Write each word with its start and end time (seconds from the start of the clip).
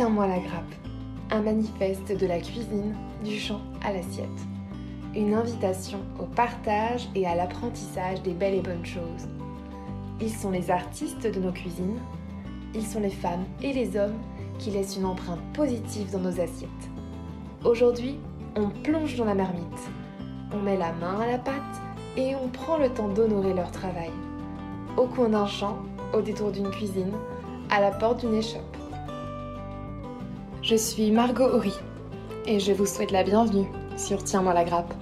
Tiens-moi 0.00 0.28
la 0.28 0.38
grappe, 0.38 0.74
un 1.30 1.42
manifeste 1.42 2.18
de 2.18 2.26
la 2.26 2.38
cuisine, 2.38 2.94
du 3.22 3.38
champ 3.38 3.60
à 3.84 3.92
l'assiette. 3.92 4.30
Une 5.14 5.34
invitation 5.34 5.98
au 6.18 6.24
partage 6.24 7.06
et 7.14 7.26
à 7.26 7.34
l'apprentissage 7.34 8.22
des 8.22 8.32
belles 8.32 8.54
et 8.54 8.62
bonnes 8.62 8.86
choses. 8.86 9.28
Ils 10.18 10.30
sont 10.30 10.52
les 10.52 10.70
artistes 10.70 11.26
de 11.26 11.38
nos 11.38 11.52
cuisines, 11.52 11.98
ils 12.74 12.86
sont 12.86 13.00
les 13.00 13.10
femmes 13.10 13.44
et 13.62 13.74
les 13.74 13.98
hommes 13.98 14.16
qui 14.58 14.70
laissent 14.70 14.96
une 14.96 15.04
empreinte 15.04 15.42
positive 15.52 16.10
dans 16.10 16.20
nos 16.20 16.40
assiettes. 16.40 16.70
Aujourd'hui, 17.62 18.16
on 18.56 18.70
plonge 18.70 19.16
dans 19.16 19.26
la 19.26 19.34
marmite, 19.34 19.90
on 20.54 20.62
met 20.62 20.78
la 20.78 20.94
main 20.94 21.20
à 21.20 21.26
la 21.26 21.38
pâte 21.38 21.82
et 22.16 22.34
on 22.36 22.48
prend 22.48 22.78
le 22.78 22.88
temps 22.88 23.08
d'honorer 23.08 23.52
leur 23.52 23.70
travail. 23.70 24.12
Au 24.96 25.04
coin 25.04 25.28
d'un 25.28 25.46
champ, 25.46 25.76
au 26.14 26.22
détour 26.22 26.52
d'une 26.52 26.70
cuisine, 26.70 27.12
à 27.68 27.82
la 27.82 27.90
porte 27.90 28.20
d'une 28.20 28.36
échoppe. 28.36 28.69
Je 30.62 30.76
suis 30.76 31.10
Margot 31.10 31.44
Horry 31.44 31.72
et 32.46 32.60
je 32.60 32.72
vous 32.72 32.84
souhaite 32.84 33.12
la 33.12 33.24
bienvenue 33.24 33.64
sur 33.96 34.22
Tiens-moi 34.22 34.52
la 34.52 34.64
grappe. 34.64 34.92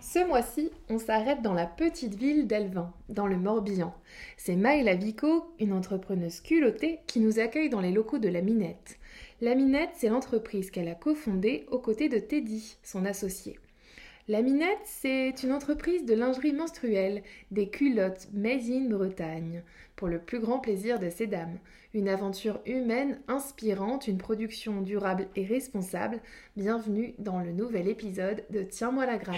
Ce 0.00 0.26
mois-ci, 0.26 0.70
on 0.88 0.98
s'arrête 0.98 1.42
dans 1.42 1.52
la 1.52 1.66
petite 1.66 2.14
ville 2.14 2.46
d'Elvin, 2.46 2.90
dans 3.10 3.26
le 3.26 3.36
Morbihan. 3.36 3.92
C'est 4.38 4.56
Maëla 4.56 4.94
Vico, 4.94 5.52
une 5.60 5.74
entrepreneuse 5.74 6.40
culottée, 6.40 7.00
qui 7.06 7.20
nous 7.20 7.38
accueille 7.38 7.68
dans 7.68 7.82
les 7.82 7.92
locaux 7.92 8.18
de 8.18 8.30
La 8.30 8.40
Minette. 8.40 8.98
La 9.42 9.54
Minette, 9.54 9.90
c'est 9.94 10.08
l'entreprise 10.08 10.70
qu'elle 10.70 10.88
a 10.88 10.94
cofondée 10.94 11.66
aux 11.70 11.80
côtés 11.80 12.08
de 12.08 12.18
Teddy, 12.18 12.78
son 12.82 13.04
associé. 13.04 13.58
La 14.28 14.42
Minette, 14.42 14.68
c'est 14.84 15.34
une 15.42 15.52
entreprise 15.52 16.04
de 16.04 16.14
lingerie 16.14 16.52
menstruelle, 16.52 17.22
des 17.50 17.68
culottes 17.68 18.28
made 18.34 18.70
in 18.70 18.88
Bretagne, 18.90 19.62
pour 19.96 20.08
le 20.08 20.18
plus 20.18 20.40
grand 20.40 20.58
plaisir 20.58 20.98
de 20.98 21.08
ces 21.08 21.26
dames. 21.26 21.58
Une 21.94 22.08
aventure 22.08 22.60
humaine 22.66 23.18
inspirante, 23.28 24.06
une 24.06 24.18
production 24.18 24.82
durable 24.82 25.26
et 25.36 25.44
responsable. 25.44 26.20
Bienvenue 26.56 27.14
dans 27.18 27.40
le 27.40 27.50
nouvel 27.52 27.88
épisode 27.88 28.44
de 28.50 28.62
Tiens-moi 28.62 29.06
la 29.06 29.16
grappe. 29.16 29.36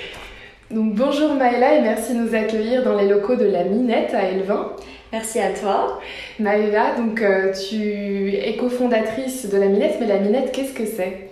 Donc 0.71 0.95
bonjour 0.95 1.35
Maëla 1.35 1.77
et 1.77 1.83
merci 1.83 2.15
de 2.15 2.19
nous 2.19 2.35
accueillir 2.35 2.83
dans 2.83 2.97
les 2.97 3.09
locaux 3.09 3.37
de 3.37 3.47
la 3.47 3.65
Minette 3.65 4.13
à 4.15 4.25
Elvin. 4.25 4.75
Merci 5.13 5.39
à 5.39 5.53
toi. 5.53 6.01
Maëla, 6.41 6.97
donc 6.97 7.23
euh, 7.23 7.53
tu 7.53 8.35
es 8.35 8.57
cofondatrice 8.57 9.49
de 9.49 9.57
la 9.57 9.69
Minette, 9.69 9.99
mais 10.01 10.07
la 10.07 10.19
Minette, 10.19 10.51
qu'est-ce 10.53 10.75
que 10.75 10.87
c'est? 10.87 11.32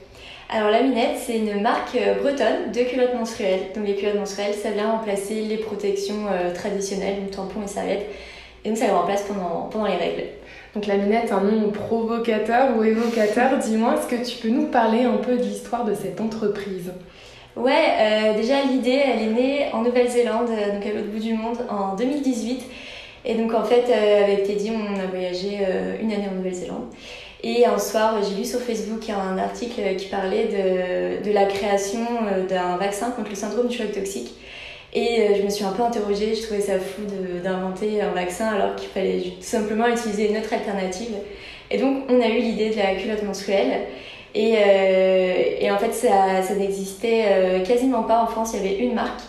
Alors 0.52 0.70
la 0.70 0.82
Minette, 0.82 1.16
c'est 1.16 1.38
une 1.38 1.62
marque 1.62 1.94
euh, 1.94 2.14
bretonne 2.14 2.72
de 2.74 2.80
culottes 2.82 3.14
menstruelles. 3.14 3.68
Donc 3.74 3.86
les 3.86 3.94
culottes 3.94 4.16
menstruelles, 4.16 4.54
ça 4.54 4.70
vient 4.70 4.90
remplacer 4.90 5.42
les 5.42 5.58
protections 5.58 6.26
euh, 6.28 6.52
traditionnelles, 6.52 7.20
donc 7.20 7.30
tampons 7.30 7.62
et 7.62 7.68
serviettes. 7.68 8.06
Et 8.64 8.68
donc 8.68 8.78
ça 8.78 8.86
les 8.86 8.92
remplace 8.92 9.22
pendant, 9.22 9.68
pendant 9.70 9.86
les 9.86 9.96
règles. 9.96 10.24
Donc 10.74 10.86
la 10.86 10.96
Minette, 10.96 11.30
un 11.30 11.40
nom 11.40 11.70
provocateur 11.70 12.76
ou 12.76 12.82
évocateur. 12.82 13.58
Dis-moi, 13.58 13.94
est-ce 13.94 14.08
que 14.08 14.28
tu 14.28 14.38
peux 14.38 14.48
nous 14.48 14.66
parler 14.66 15.04
un 15.04 15.18
peu 15.18 15.36
de 15.36 15.42
l'histoire 15.42 15.84
de 15.84 15.94
cette 15.94 16.20
entreprise? 16.20 16.92
Ouais, 17.56 17.72
euh, 18.00 18.36
déjà 18.36 18.62
l'idée, 18.62 19.00
elle 19.04 19.22
est 19.22 19.32
née 19.32 19.66
en 19.72 19.82
Nouvelle-Zélande, 19.82 20.48
donc 20.48 20.86
à 20.86 20.92
l'autre 20.92 21.10
bout 21.12 21.20
du 21.20 21.34
monde, 21.34 21.58
en 21.68 21.94
2018. 21.94 22.62
Et 23.24 23.34
donc 23.34 23.54
en 23.54 23.64
fait, 23.64 23.92
avec 23.92 24.44
Teddy, 24.44 24.72
on 24.72 24.98
a 24.98 25.06
voyagé 25.06 25.58
une 26.00 26.10
année 26.12 26.28
en 26.30 26.36
Nouvelle-Zélande. 26.36 26.86
Et 27.42 27.64
un 27.64 27.78
soir, 27.78 28.16
j'ai 28.22 28.34
lu 28.36 28.44
sur 28.44 28.60
Facebook 28.60 29.08
un 29.08 29.38
article 29.38 29.96
qui 29.96 30.06
parlait 30.06 30.46
de, 30.46 31.26
de 31.26 31.32
la 31.32 31.46
création 31.46 32.06
euh, 32.30 32.46
d'un 32.46 32.76
vaccin 32.76 33.10
contre 33.10 33.30
le 33.30 33.36
syndrome 33.36 33.68
du 33.68 33.76
choc 33.76 33.92
toxique. 33.92 34.34
Et 34.92 35.20
euh, 35.20 35.36
je 35.38 35.42
me 35.42 35.48
suis 35.48 35.64
un 35.64 35.72
peu 35.72 35.82
interrogée, 35.82 36.34
je 36.34 36.42
trouvais 36.42 36.60
ça 36.60 36.78
fou 36.78 37.02
d'inventer 37.42 38.02
un 38.02 38.10
vaccin 38.10 38.48
alors 38.48 38.76
qu'il 38.76 38.88
fallait 38.88 39.20
tout 39.20 39.42
simplement 39.42 39.86
utiliser 39.86 40.30
une 40.30 40.36
autre 40.36 40.52
alternative. 40.52 41.14
Et 41.70 41.78
donc, 41.78 42.04
on 42.10 42.20
a 42.20 42.26
eu 42.26 42.40
l'idée 42.40 42.70
de 42.70 42.76
la 42.76 42.94
culotte 42.96 43.22
menstruelle. 43.22 43.86
Et, 44.34 44.56
euh, 44.58 45.34
et 45.60 45.70
en 45.70 45.78
fait, 45.78 45.92
ça, 45.92 46.42
ça 46.42 46.54
n'existait 46.54 47.62
quasiment 47.66 48.02
pas 48.02 48.22
en 48.22 48.26
France, 48.26 48.52
il 48.54 48.62
y 48.62 48.68
avait 48.68 48.78
une 48.78 48.94
marque. 48.94 49.20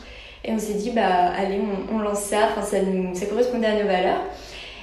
Et 0.43 0.51
on 0.51 0.59
s'est 0.59 0.73
dit, 0.73 0.89
bah 0.89 1.31
allez, 1.37 1.59
on, 1.93 1.99
lance 1.99 2.21
ça, 2.23 2.49
enfin, 2.49 2.61
ça 2.63 3.25
correspondait 3.27 3.67
à 3.67 3.75
nos 3.75 3.87
valeurs. 3.87 4.21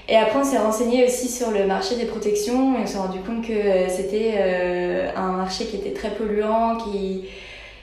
Et 0.09 0.17
après, 0.17 0.39
on 0.39 0.45
s'est 0.45 0.59
renseigné 0.59 1.05
aussi 1.05 1.29
sur 1.29 1.51
le 1.51 1.67
marché 1.67 1.97
des 1.97 2.07
protections 2.07 2.79
et 2.79 2.83
on 2.83 2.87
s'est 2.87 2.97
rendu 2.97 3.21
compte 3.21 3.47
que 3.47 3.53
euh, 3.53 3.89
c'était 3.89 4.37
euh, 4.39 5.11
un 5.15 5.33
marché 5.33 5.67
qui 5.67 5.77
était 5.77 5.93
très 5.93 6.11
polluant, 6.11 6.77
qui 6.77 7.29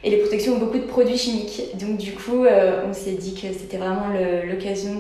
et 0.04 0.10
les 0.12 0.18
protections 0.18 0.54
ont 0.54 0.60
beaucoup 0.60 0.78
de 0.78 0.84
produits 0.84 1.18
chimiques. 1.18 1.78
Donc 1.80 1.98
du 1.98 2.14
coup, 2.14 2.46
euh, 2.46 2.84
on 2.88 2.94
s'est 2.94 3.14
dit 3.14 3.34
que 3.34 3.54
c'était 3.54 3.78
vraiment 3.78 4.10
l'occasion 4.48 4.98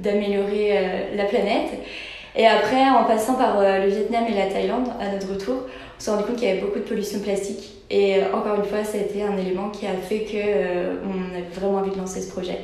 d'améliorer 0.00 1.06
la 1.16 1.24
planète. 1.26 1.70
Et 2.34 2.44
après, 2.44 2.82
en 2.88 3.04
passant 3.04 3.34
par 3.34 3.60
le 3.60 3.86
Vietnam 3.86 4.24
et 4.28 4.34
la 4.34 4.46
Thaïlande, 4.46 4.88
à 5.00 5.12
notre 5.12 5.32
retour, 5.32 5.54
on 5.96 6.00
s'est 6.00 6.10
rendu 6.10 6.24
compte 6.24 6.34
qu'il 6.36 6.48
y 6.48 6.50
avait 6.50 6.62
beaucoup 6.62 6.80
de 6.80 6.84
pollution 6.84 7.20
plastique. 7.20 7.74
Et 7.90 8.16
encore 8.32 8.56
une 8.56 8.64
fois, 8.64 8.82
ça 8.82 8.98
a 8.98 9.02
été 9.02 9.22
un 9.22 9.36
élément 9.36 9.70
qui 9.70 9.86
a 9.86 9.92
fait 9.92 10.24
qu'on 10.24 11.10
on 11.10 11.38
a 11.38 11.60
vraiment 11.60 11.78
envie 11.78 11.92
de 11.92 11.98
lancer 11.98 12.20
ce 12.20 12.32
projet. 12.32 12.58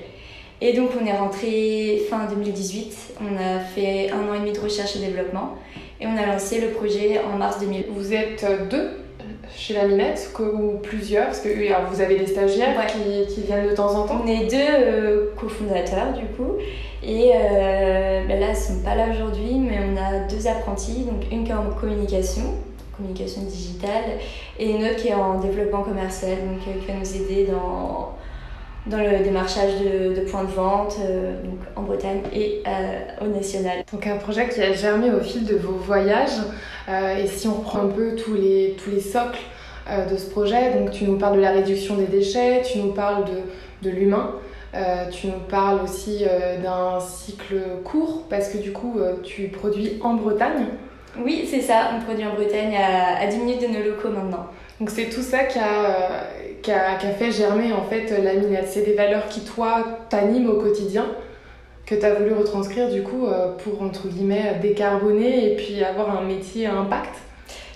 Et 0.61 0.75
donc 0.75 0.91
on 1.01 1.07
est 1.07 1.17
rentré 1.17 2.03
fin 2.11 2.27
2018, 2.27 3.15
on 3.21 3.37
a 3.37 3.61
fait 3.61 4.11
un 4.11 4.29
an 4.29 4.35
et 4.35 4.41
demi 4.41 4.53
de 4.53 4.61
recherche 4.61 4.97
et 4.97 4.99
développement. 4.99 5.55
Et 6.01 6.07
on 6.07 6.17
a 6.17 6.27
lancé 6.27 6.61
le 6.61 6.69
projet 6.69 7.21
en 7.21 7.39
mars 7.39 7.59
2000. 7.61 7.87
Vous 7.91 8.13
êtes 8.13 8.45
deux 8.71 8.91
chez 9.57 9.75
la 9.75 9.87
Minette 9.87 10.31
ou 10.39 10.79
plusieurs 10.83 11.27
Parce 11.27 11.41
que 11.41 11.49
vous 11.49 12.01
avez 12.01 12.17
des 12.17 12.27
stagiaires 12.27 12.87
qui, 12.87 13.35
qui, 13.35 13.43
viennent 13.43 13.69
de 13.69 13.75
temps 13.75 13.95
en 13.95 14.07
temps. 14.07 14.23
On 14.25 14.27
est 14.27 14.47
deux 14.51 14.57
euh, 14.57 15.27
cofondateurs 15.37 16.13
du 16.13 16.25
coup. 16.37 16.57
Et 17.03 17.33
euh, 17.35 18.23
ben 18.29 18.39
là, 18.41 18.49
ils 18.49 18.51
ne 18.51 18.55
sont 18.55 18.83
pas 18.85 18.95
là 18.95 19.07
aujourd'hui, 19.11 19.59
mais 19.59 19.79
on 19.81 19.97
a 19.97 20.29
deux 20.29 20.47
apprentis, 20.47 21.05
donc 21.05 21.31
une 21.33 21.45
qui 21.45 21.51
est 21.51 21.55
en 21.55 21.71
communication, 21.71 22.43
communication 22.95 23.43
digitale, 23.43 24.19
et 24.59 24.71
une 24.71 24.85
autre 24.85 24.97
qui 24.97 25.09
est 25.09 25.15
en 25.15 25.41
développement 25.41 25.83
commercial, 25.83 26.33
donc 26.33 26.61
euh, 26.69 26.79
qui 26.79 26.87
va 26.87 26.99
nous 26.99 27.17
aider 27.17 27.51
dans 27.51 28.13
dans 28.87 28.99
le 28.99 29.23
démarchage 29.23 29.73
de, 29.81 30.21
points 30.31 30.45
de 30.45 30.51
vente 30.51 30.97
euh, 31.01 31.35
donc 31.43 31.59
en 31.77 31.83
Bretagne 31.83 32.23
et 32.33 32.63
euh, 32.67 33.25
au 33.25 33.27
national. 33.27 33.85
Donc 33.93 34.07
un 34.07 34.17
projet 34.17 34.49
qui 34.49 34.61
a 34.63 34.73
germé 34.73 35.11
au 35.11 35.21
fil 35.21 35.45
de 35.45 35.57
vos 35.57 35.73
voyages. 35.73 36.39
Euh, 36.89 37.17
et 37.17 37.27
si 37.27 37.47
on 37.47 37.55
reprend 37.55 37.81
un 37.81 37.89
peu 37.89 38.17
tous 38.17 38.35
les, 38.35 38.77
tous 38.83 38.91
les 38.91 39.01
socles 39.01 39.41
de 40.11 40.17
ce 40.17 40.31
projet, 40.31 40.73
donc 40.75 40.93
tu 40.93 41.05
nous 41.05 41.19
parles 41.19 41.37
de 41.37 41.41
la 41.41 41.51
réduction 41.51 41.97
des 41.97 42.07
déchets, 42.07 42.63
tu 42.63 42.79
nous 42.79 42.93
parles 42.93 43.25
de, 43.25 43.89
de 43.89 43.93
l'humain. 43.93 44.35
tu 45.11 45.27
nous 45.27 45.41
parles 45.49 45.81
aussi 45.83 46.25
d'un 46.63 47.01
cycle 47.01 47.57
court 47.83 48.27
parce 48.31 48.51
que 48.51 48.59
du 48.59 48.71
coup 48.71 49.01
tu 49.25 49.49
produis 49.49 49.99
en 50.03 50.15
Bretagne. 50.15 50.67
Oui, 51.19 51.49
c'est 51.51 51.61
ça, 51.61 51.91
on 51.97 52.05
produit 52.05 52.25
en 52.25 52.35
Bretagne 52.35 52.77
à, 52.77 53.21
à 53.21 53.27
10 53.27 53.39
minutes 53.39 53.63
de 53.63 53.67
nos 53.67 53.83
locaux 53.83 54.11
maintenant. 54.11 54.47
Donc 54.79 54.91
c'est 54.91 55.07
tout 55.07 55.23
ça 55.23 55.45
qui 55.45 55.59
a, 55.59 56.25
qui 56.63 56.73
a, 56.73 56.99
fait 56.99 57.31
germer 57.33 57.73
en 57.73 57.83
fait 57.83 58.11
la 58.23 58.35
minette. 58.35 58.69
C'est 58.69 58.85
des 58.85 58.95
valeurs 58.95 59.29
qui, 59.29 59.41
toi, 59.41 59.85
t'animent 60.09 60.51
au 60.51 60.61
quotidien, 60.61 61.07
que 61.87 61.95
tu 61.95 62.05
as 62.05 62.15
voulu 62.15 62.35
retranscrire 62.35 62.89
du 62.91 63.03
coup 63.03 63.27
euh, 63.27 63.53
pour, 63.57 63.83
entre 63.83 64.09
guillemets, 64.09 64.57
décarboner 64.61 65.53
et 65.53 65.57
puis 65.57 65.83
avoir 65.83 66.17
un 66.17 66.23
métier 66.23 66.67
à 66.67 66.75
impact. 66.75 67.15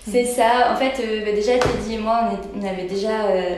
C'est 0.09 0.25
ça. 0.25 0.71
En 0.73 0.75
fait, 0.75 1.01
euh, 1.03 1.25
bah, 1.25 1.31
déjà, 1.31 1.53
Teddy 1.57 1.95
et 1.95 1.97
moi, 1.97 2.29
on, 2.55 2.65
avait 2.65 2.85
déjà 2.87 3.25
euh, 3.25 3.55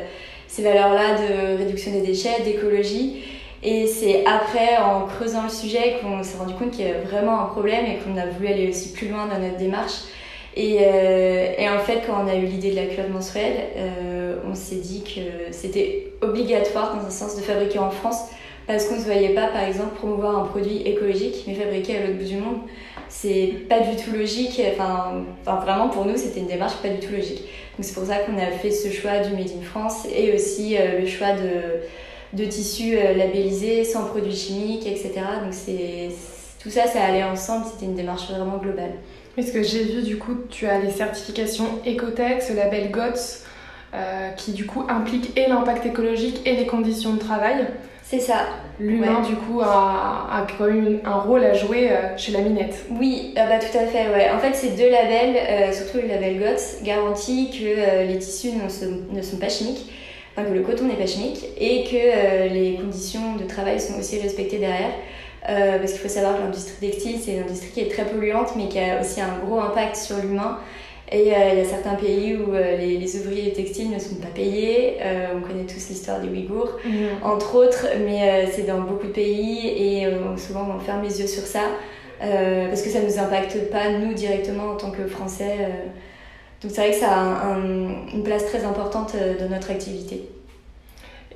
ces 0.47 0.63
valeurs-là 0.63 1.15
de 1.15 1.57
réduction 1.57 1.91
des 1.91 2.01
déchets, 2.01 2.41
d'écologie. 2.43 3.23
Et 3.63 3.87
c'est 3.87 4.23
après, 4.25 4.77
en 4.77 5.07
creusant 5.07 5.43
le 5.43 5.49
sujet, 5.49 5.97
qu'on 6.01 6.23
s'est 6.23 6.37
rendu 6.37 6.53
compte 6.53 6.71
qu'il 6.71 6.85
y 6.85 6.89
avait 6.89 7.01
vraiment 7.01 7.41
un 7.41 7.45
problème 7.45 7.85
et 7.85 7.97
qu'on 7.97 8.17
a 8.17 8.25
voulu 8.27 8.47
aller 8.47 8.69
aussi 8.69 8.93
plus 8.93 9.09
loin 9.09 9.25
dans 9.25 9.39
notre 9.39 9.57
démarche. 9.57 10.03
Et, 10.59 10.79
euh, 10.81 11.53
et, 11.55 11.69
en 11.69 11.77
fait, 11.77 12.01
quand 12.07 12.23
on 12.25 12.27
a 12.27 12.33
eu 12.35 12.45
l'idée 12.45 12.71
de 12.71 12.77
la 12.77 12.87
culotte 12.87 13.11
menstruelle, 13.11 13.67
euh, 13.77 14.37
on 14.49 14.55
s'est 14.55 14.77
dit 14.77 15.03
que 15.03 15.51
c'était 15.53 16.13
obligatoire, 16.23 16.95
dans 16.95 17.05
un 17.05 17.11
sens, 17.11 17.35
de 17.35 17.41
fabriquer 17.41 17.77
en 17.77 17.91
France 17.91 18.23
parce 18.65 18.85
qu'on 18.85 18.95
ne 18.95 18.99
se 18.99 19.05
voyait 19.05 19.35
pas, 19.35 19.47
par 19.47 19.63
exemple, 19.63 19.95
promouvoir 19.95 20.35
un 20.39 20.45
produit 20.45 20.81
écologique 20.81 21.45
mais 21.47 21.53
fabriqué 21.53 21.97
à 21.97 22.01
l'autre 22.01 22.17
bout 22.17 22.25
du 22.25 22.37
monde. 22.37 22.57
C'est 23.07 23.53
pas 23.69 23.81
du 23.81 23.95
tout 23.97 24.11
logique. 24.11 24.59
Enfin, 24.73 25.25
enfin 25.45 25.59
vraiment, 25.59 25.89
pour 25.89 26.05
nous, 26.05 26.17
c'était 26.17 26.39
une 26.39 26.47
démarche 26.47 26.77
pas 26.81 26.89
du 26.89 27.05
tout 27.05 27.13
logique. 27.13 27.43
Donc, 27.77 27.81
c'est 27.81 27.93
pour 27.93 28.05
ça 28.05 28.17
qu'on 28.17 28.37
a 28.39 28.47
fait 28.47 28.71
ce 28.71 28.89
choix 28.89 29.19
du 29.19 29.33
Made 29.35 29.51
in 29.51 29.63
France 29.63 30.07
et 30.13 30.33
aussi 30.33 30.75
euh, 30.75 31.01
le 31.01 31.05
choix 31.05 31.33
de, 31.33 31.83
de 32.33 32.49
tissus 32.49 32.95
labellisés, 32.95 33.83
sans 33.83 34.05
produits 34.05 34.35
chimiques, 34.35 34.87
etc. 34.87 35.11
Donc, 35.43 35.53
c'est 35.53 36.09
tout 36.59 36.71
ça, 36.71 36.87
ça 36.87 37.03
allait 37.03 37.23
ensemble. 37.23 37.65
C'était 37.71 37.85
une 37.85 37.95
démarche 37.95 38.31
vraiment 38.31 38.57
globale. 38.57 38.93
Parce 39.37 39.51
que 39.51 39.61
j'ai 39.61 39.83
vu, 39.83 40.01
du 40.01 40.17
coup, 40.17 40.33
tu 40.49 40.65
as 40.65 40.79
les 40.79 40.89
certifications 40.89 41.65
Ecotex, 41.85 42.49
le 42.49 42.55
label 42.55 42.89
GOTS, 42.89 43.43
euh, 43.93 44.31
qui 44.31 44.51
du 44.51 44.65
coup 44.65 44.83
implique 44.89 45.37
et 45.37 45.47
l'impact 45.47 45.85
écologique 45.85 46.41
et 46.43 46.55
les 46.55 46.65
conditions 46.65 47.13
de 47.13 47.19
travail. 47.19 47.67
C'est 48.01 48.19
ça. 48.19 48.47
L'humain, 48.79 49.21
du 49.21 49.35
coup, 49.35 49.61
a, 49.61 50.27
a, 50.31 50.47
quand 50.57 50.65
même 50.65 51.01
un 51.05 51.19
rôle 51.19 51.43
à 51.43 51.53
jouer 51.53 51.91
euh, 51.91 52.17
chez 52.17 52.31
la 52.31 52.39
minette. 52.39 52.87
Oui, 52.89 53.35
ah 53.37 53.45
bah, 53.47 53.59
tout 53.59 53.77
à 53.77 53.85
fait. 53.85 54.09
Ouais. 54.09 54.27
En 54.35 54.39
fait, 54.39 54.55
ces 54.55 54.69
deux 54.71 54.89
labels, 54.89 55.37
euh, 55.37 55.71
surtout 55.71 55.99
le 56.01 56.07
label 56.07 56.39
GOTS, 56.39 56.81
garantissent 56.83 57.51
que 57.51 58.07
les 58.07 58.17
tissus 58.17 58.53
ne, 58.53 59.15
ne 59.15 59.21
sont 59.21 59.37
pas 59.37 59.49
chimiques, 59.49 59.91
enfin 60.35 60.49
que 60.49 60.53
le 60.55 60.63
coton 60.63 60.85
n'est 60.85 60.95
pas 60.95 61.05
chimique 61.05 61.45
et 61.59 61.83
que 61.83 62.51
les 62.51 62.73
conditions 62.81 63.35
de 63.35 63.43
travail 63.43 63.79
sont 63.79 63.99
aussi 63.99 64.19
respectées 64.19 64.57
derrière. 64.57 64.93
Parce 65.47 65.93
qu'il 65.93 66.01
faut 66.01 66.09
savoir 66.09 66.37
que 66.37 66.41
l'industrie 66.41 66.89
textile, 66.89 67.19
c'est 67.23 67.33
une 67.33 67.43
industrie 67.43 67.71
qui 67.71 67.79
est 67.81 67.89
très 67.89 68.05
polluante, 68.05 68.55
mais 68.55 68.67
qui 68.67 68.79
a 68.79 68.99
aussi 68.99 69.21
un 69.21 69.37
gros 69.45 69.59
impact 69.59 69.95
sur 69.95 70.17
l'humain. 70.17 70.59
Et 71.09 71.33
euh, 71.33 71.53
il 71.53 71.59
y 71.59 71.61
a 71.61 71.65
certains 71.65 71.95
pays 71.95 72.35
où 72.35 72.53
euh, 72.53 72.75
les, 72.75 72.97
les, 72.97 73.15
ouvriers 73.17 73.53
textiles 73.53 73.89
ne 73.91 73.99
sont 73.99 74.15
pas 74.15 74.27
payés. 74.27 74.97
Euh, 75.01 75.27
on 75.37 75.41
connaît 75.41 75.63
tous 75.63 75.87
l'histoire 75.89 76.19
des 76.19 76.27
Ouïghours, 76.27 76.77
mhm. 76.83 77.23
entre 77.23 77.55
autres, 77.55 77.87
mais 78.05 78.47
c'est 78.51 78.63
dans 78.63 78.81
beaucoup 78.81 79.07
de 79.07 79.13
pays 79.13 79.67
et 79.67 80.07
souvent 80.37 80.67
on 80.75 80.79
ferme 80.79 81.03
les 81.03 81.21
yeux 81.21 81.27
sur 81.27 81.43
ça 81.43 81.61
parce 82.19 82.81
que 82.81 82.89
ça 82.89 82.99
ne 82.99 83.05
nous 83.05 83.19
impacte 83.19 83.69
pas, 83.69 83.89
nous, 83.89 84.13
directement 84.13 84.71
en 84.71 84.75
tant 84.75 84.91
que 84.91 85.07
Français. 85.07 85.69
donc 86.61 86.71
c'est 86.73 86.81
vrai 86.81 86.91
que 86.91 86.97
ça 86.97 87.11
a 87.11 87.57
une 87.57 88.23
place 88.23 88.45
très 88.47 88.65
importante 88.65 89.15
dans 89.39 89.49
notre 89.49 89.71
activité. 89.71 90.27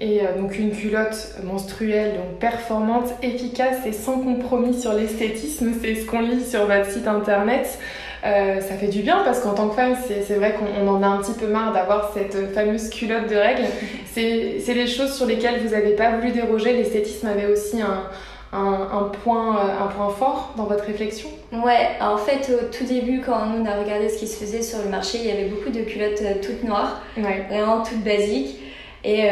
Et 0.04 0.22
donc 0.36 0.58
une 0.58 0.72
culotte 0.72 1.36
menstruelle, 1.44 2.16
donc 2.16 2.40
performante, 2.40 3.10
efficace 3.22 3.86
et 3.86 3.92
sans 3.92 4.18
compromis 4.18 4.74
sur 4.74 4.94
l'esthétisme, 4.94 5.74
c'est 5.80 5.94
ce 5.94 6.08
qu'on 6.08 6.22
lit 6.22 6.44
sur 6.44 6.66
votre 6.66 6.90
site 6.90 7.08
internet. 7.08 7.78
Euh, 8.24 8.62
ça 8.62 8.76
fait 8.76 8.88
du 8.88 9.02
bien 9.02 9.22
parce 9.26 9.40
qu'en 9.40 9.54
tant 9.54 9.70
que 9.70 9.76
femme, 9.76 9.96
c'est 10.08 10.36
vrai 10.36 10.54
qu'on 10.54 10.88
en 10.88 11.02
a 11.02 11.08
un 11.08 11.18
petit 11.18 11.34
peu 11.34 11.48
marre 11.48 11.74
d'avoir 11.74 12.14
cette 12.14 12.54
fameuse 12.54 12.90
culotte 12.90 13.28
de 13.30 13.36
règles. 13.36 13.66
C'est 14.14 14.74
les 14.74 14.88
choses 14.88 15.14
sur 15.14 15.26
lesquelles 15.26 15.62
vous 15.64 15.70
n'avez 15.70 15.96
pas 15.96 16.12
voulu 16.18 16.32
déroger. 16.32 16.74
L'esthétisme 16.74 17.28
avait 17.28 17.46
aussi 17.46 17.82
un, 17.82 18.04
un, 18.52 19.10
point, 19.24 19.56
euh, 19.56 19.86
un 19.86 19.88
point 19.88 20.10
fort 20.10 20.54
dans 20.58 20.66
votre 20.66 20.84
réflexion 20.84 21.30
Ouais, 21.54 21.92
en 22.02 22.18
fait, 22.18 22.52
au 22.54 22.66
tout 22.66 22.84
début, 22.84 23.22
quand 23.22 23.38
on 23.58 23.66
a 23.66 23.80
regardé 23.82 24.10
ce 24.10 24.18
qui 24.20 24.28
se 24.28 24.38
faisait 24.38 24.62
sur 24.62 24.80
le 24.84 24.90
marché, 24.90 25.20
il 25.20 25.28
y 25.28 25.32
avait 25.32 25.46
beaucoup 25.46 25.70
de 25.70 25.82
culottes 25.82 26.22
euh, 26.22 26.34
toutes 26.46 26.64
noires, 26.64 27.02
vraiment 27.16 27.84
toutes 27.84 28.04
basiques. 28.04 28.58
Et 29.04 29.24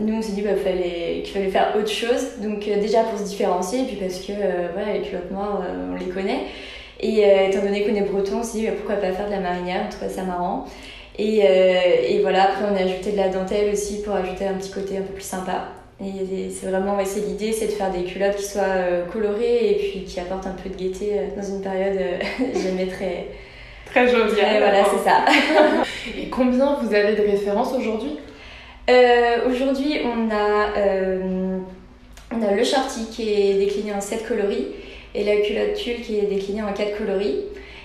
nous, 0.00 0.16
on 0.16 0.22
s'est 0.22 0.32
dit 0.32 0.42
qu'il 0.42 0.50
bah, 0.50 0.56
fallait, 0.56 1.20
qu'il 1.22 1.34
fallait 1.34 1.50
faire 1.50 1.74
autre 1.76 1.90
chose. 1.90 2.38
Donc, 2.42 2.60
déjà 2.60 3.02
pour 3.02 3.18
se 3.18 3.24
différencier, 3.24 3.80
et 3.80 3.84
puis 3.84 3.96
parce 3.96 4.20
que 4.20 4.32
voilà, 4.72 4.94
les 4.94 5.02
culottes 5.02 5.30
noires, 5.30 5.62
on 5.92 5.96
les 5.96 6.06
connaît. 6.06 6.46
Et 7.02 7.24
euh, 7.24 7.48
étant 7.48 7.62
donné 7.62 7.82
qu'on 7.82 7.94
est 7.94 8.02
breton, 8.02 8.38
on 8.38 8.42
s'est 8.42 8.58
dit 8.58 8.66
bah, 8.66 8.72
pourquoi 8.76 8.94
pas 8.96 9.12
faire 9.12 9.26
de 9.26 9.32
la 9.32 9.40
marinière, 9.40 9.82
on 9.86 9.90
trouvait 9.90 10.08
ça 10.08 10.22
marrant. 10.22 10.66
Et, 11.18 11.42
euh, 11.44 11.80
et, 12.08 12.20
voilà, 12.22 12.44
après 12.44 12.64
on 12.70 12.74
a 12.74 12.84
ajouté 12.84 13.12
de 13.12 13.16
la 13.16 13.28
dentelle 13.28 13.72
aussi 13.72 14.02
pour 14.02 14.14
ajouter 14.14 14.46
un 14.46 14.54
petit 14.54 14.70
côté 14.70 14.96
un 14.96 15.02
peu 15.02 15.12
plus 15.12 15.24
sympa. 15.24 15.68
Et 16.00 16.50
c'est 16.50 16.66
vraiment, 16.66 16.96
ouais, 16.96 17.04
c'est 17.04 17.20
l'idée, 17.20 17.52
c'est 17.52 17.66
de 17.66 17.72
faire 17.72 17.90
des 17.90 18.04
culottes 18.04 18.36
qui 18.36 18.44
soient 18.44 18.62
euh, 18.62 19.04
colorées 19.06 19.70
et 19.70 19.74
puis 19.74 20.04
qui 20.04 20.18
apportent 20.18 20.46
un 20.46 20.56
peu 20.62 20.70
de 20.70 20.76
gaieté 20.76 21.12
dans 21.36 21.42
une 21.42 21.60
période 21.60 21.98
jamais 22.62 22.86
très... 22.86 23.26
Très 23.86 24.08
joviale. 24.08 24.58
voilà, 24.58 24.84
c'est 24.84 25.08
ça. 25.08 25.24
et 26.18 26.28
combien 26.28 26.78
vous 26.82 26.94
avez 26.94 27.14
de 27.14 27.22
références 27.22 27.74
aujourd'hui? 27.74 28.18
Aujourd'hui, 29.46 30.00
on, 30.04 30.30
a 30.30 30.68
on 32.34 32.42
a 32.42 32.54
le 32.54 32.64
shorty 32.64 33.06
qui 33.10 33.30
est 33.30 33.54
décliné 33.54 33.92
en 33.92 34.00
7 34.00 34.26
coloris 34.26 34.68
et 35.14 35.24
la 35.24 35.36
culotte 35.36 35.74
tulle 35.74 36.00
qui 36.00 36.18
est 36.18 36.26
déclinée 36.26 36.62
en 36.62 36.72
quatre 36.72 36.96
coloris. 36.96 37.40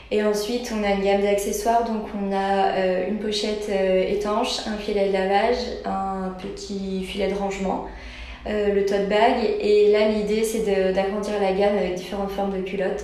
Et 0.10 0.24
ensuite, 0.24 0.72
on 0.74 0.84
a 0.84 0.94
une 0.94 1.04
gamme 1.04 1.22
d'accessoires, 1.22 1.84
donc 1.84 2.04
on 2.16 2.32
a 2.32 2.78
euh, 2.78 3.10
une 3.10 3.20
pochette 3.20 3.68
euh, 3.70 4.08
étanche, 4.08 4.60
un 4.66 4.78
filet 4.78 5.10
de 5.10 5.14
lavage, 5.14 5.58
un 5.84 6.34
petit 6.42 7.04
filet 7.04 7.28
de 7.28 7.36
rangement, 7.36 7.88
euh, 8.48 8.74
le 8.74 8.86
tote 8.86 9.10
bag. 9.10 9.36
Et 9.60 9.92
là, 9.92 10.08
l'idée, 10.08 10.44
c'est 10.44 10.94
d'agrandir 10.94 11.34
la 11.42 11.52
gamme 11.52 11.78
avec 11.78 11.96
différentes 11.96 12.32
formes 12.32 12.56
de 12.58 12.62
culottes. 12.62 13.04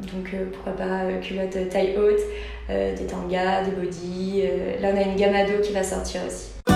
donc, 0.00 0.34
pourquoi 0.52 0.72
pas 0.72 1.04
culottes 1.22 1.68
taille 1.70 1.94
haute, 1.96 2.20
des 2.68 3.06
tangas, 3.06 3.62
des 3.62 3.70
bodys. 3.70 4.42
là, 4.80 4.88
on 4.92 4.96
a 4.96 5.02
une 5.02 5.16
gamme 5.16 5.36
ado 5.36 5.60
qui 5.62 5.72
va 5.72 5.84
sortir 5.84 6.22
aussi. 6.26 6.73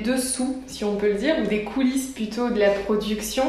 Dessous, 0.00 0.56
si 0.66 0.84
on 0.84 0.96
peut 0.96 1.08
le 1.08 1.14
dire, 1.14 1.36
ou 1.42 1.46
des 1.46 1.64
coulisses 1.64 2.08
plutôt 2.08 2.50
de 2.50 2.58
la 2.58 2.70
production. 2.70 3.44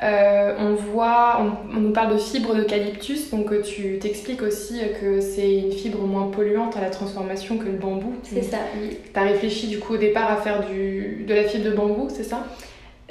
Euh, 0.00 0.54
on 0.60 0.74
voit, 0.74 1.40
on, 1.74 1.80
nous 1.80 1.92
parle 1.92 2.12
de 2.12 2.18
fibres 2.18 2.54
d'eucalyptus, 2.54 3.30
donc 3.30 3.50
euh, 3.50 3.62
tu 3.62 3.98
t'expliques 3.98 4.42
aussi 4.42 4.80
que 5.00 5.20
c'est 5.20 5.52
une 5.52 5.72
fibre 5.72 5.98
moins 6.02 6.28
polluante 6.28 6.76
à 6.76 6.80
la 6.80 6.90
transformation 6.90 7.58
que 7.58 7.64
le 7.64 7.72
bambou. 7.72 8.14
C'est 8.22 8.42
ça, 8.42 8.58
oui. 8.80 8.96
Tu 9.12 9.18
as 9.18 9.24
réfléchi 9.24 9.66
du 9.66 9.80
coup 9.80 9.94
au 9.94 9.96
départ 9.96 10.30
à 10.30 10.36
faire 10.36 10.64
du, 10.68 11.24
de 11.26 11.34
la 11.34 11.44
fibre 11.44 11.64
de 11.64 11.72
bambou, 11.72 12.08
c'est 12.14 12.22
ça? 12.22 12.46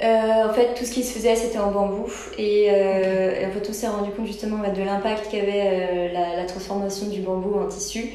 Euh, 0.02 0.48
en 0.48 0.52
fait, 0.54 0.74
tout 0.78 0.84
ce 0.84 0.92
qui 0.92 1.02
se 1.02 1.12
faisait, 1.12 1.36
c'était 1.36 1.58
en 1.58 1.72
bambou. 1.72 2.10
Et, 2.38 2.70
en 2.70 3.50
fait, 3.50 3.68
on 3.68 3.72
s'est 3.72 3.88
rendu 3.88 4.10
compte 4.10 4.26
justement 4.26 4.56
de 4.58 4.82
l'impact 4.82 5.30
qu'avait 5.30 6.10
la, 6.14 6.36
la, 6.36 6.44
transformation 6.44 7.08
du 7.08 7.20
bambou 7.20 7.58
en 7.58 7.66
tissu. 7.66 8.12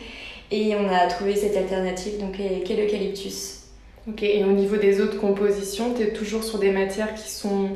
Et 0.50 0.74
on 0.76 0.92
a 0.92 1.06
trouvé 1.08 1.36
cette 1.36 1.58
alternative, 1.58 2.20
donc, 2.20 2.32
qui 2.64 2.74
est 2.74 2.76
l'eucalyptus. 2.76 3.63
Ok, 4.08 4.22
et 4.24 4.44
au 4.44 4.52
niveau 4.52 4.76
des 4.76 5.00
autres 5.00 5.18
compositions, 5.18 5.94
tu 5.96 6.04
es 6.04 6.12
toujours 6.12 6.44
sur 6.44 6.60
des 6.60 6.72
matières 6.72 7.14
qui 7.16 7.32
sont, 7.32 7.70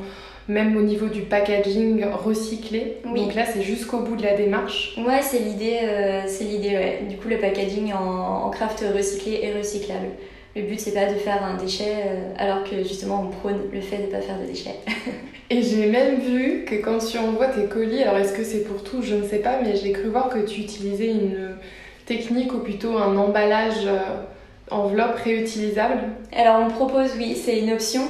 même 0.46 0.76
au 0.76 0.82
niveau 0.82 1.06
du 1.06 1.22
packaging, 1.22 2.04
recyclées. 2.04 2.98
Oui. 3.06 3.22
Donc 3.22 3.34
là, 3.34 3.44
c'est 3.46 3.62
jusqu'au 3.62 4.00
bout 4.00 4.14
de 4.14 4.22
la 4.22 4.36
démarche. 4.36 4.98
Ouais, 4.98 5.22
c'est 5.22 5.38
l'idée, 5.38 5.78
euh, 5.84 6.22
c'est 6.26 6.44
l'idée, 6.44 6.76
ouais. 6.76 7.02
Du 7.08 7.16
coup, 7.16 7.28
le 7.28 7.38
packaging 7.38 7.94
en, 7.94 8.50
craft 8.50 8.84
recyclé 8.94 9.40
et 9.42 9.54
recyclable. 9.56 10.08
Le 10.54 10.62
but, 10.62 10.78
c'est 10.78 10.92
pas 10.92 11.06
de 11.06 11.14
faire 11.14 11.42
un 11.42 11.56
déchet, 11.56 11.94
euh, 12.06 12.32
alors 12.36 12.62
que 12.62 12.76
justement, 12.82 13.26
on 13.26 13.30
prône 13.30 13.60
le 13.72 13.80
fait 13.80 13.98
de 13.98 14.02
ne 14.02 14.06
pas 14.08 14.20
faire 14.20 14.38
de 14.38 14.46
déchets. 14.46 14.76
et 15.50 15.62
j'ai 15.62 15.86
même 15.86 16.20
vu 16.20 16.64
que 16.66 16.74
quand 16.74 16.98
tu 16.98 17.16
envoies 17.16 17.48
tes 17.48 17.66
colis, 17.66 18.02
alors 18.02 18.18
est-ce 18.18 18.34
que 18.34 18.44
c'est 18.44 18.64
pour 18.64 18.82
tout, 18.82 19.00
je 19.02 19.14
ne 19.14 19.22
sais 19.22 19.38
pas, 19.38 19.60
mais 19.62 19.76
j'ai 19.76 19.92
cru 19.92 20.08
voir 20.08 20.28
que 20.28 20.40
tu 20.40 20.60
utilisais 20.60 21.08
une 21.08 21.56
technique 22.04 22.52
ou 22.52 22.58
plutôt 22.58 22.98
un 22.98 23.16
emballage. 23.16 23.86
Euh, 23.86 23.98
enveloppe 24.70 25.16
réutilisable 25.24 26.00
Alors 26.34 26.60
on 26.60 26.70
propose, 26.70 27.10
oui, 27.16 27.36
c'est 27.36 27.58
une 27.58 27.72
option. 27.72 28.02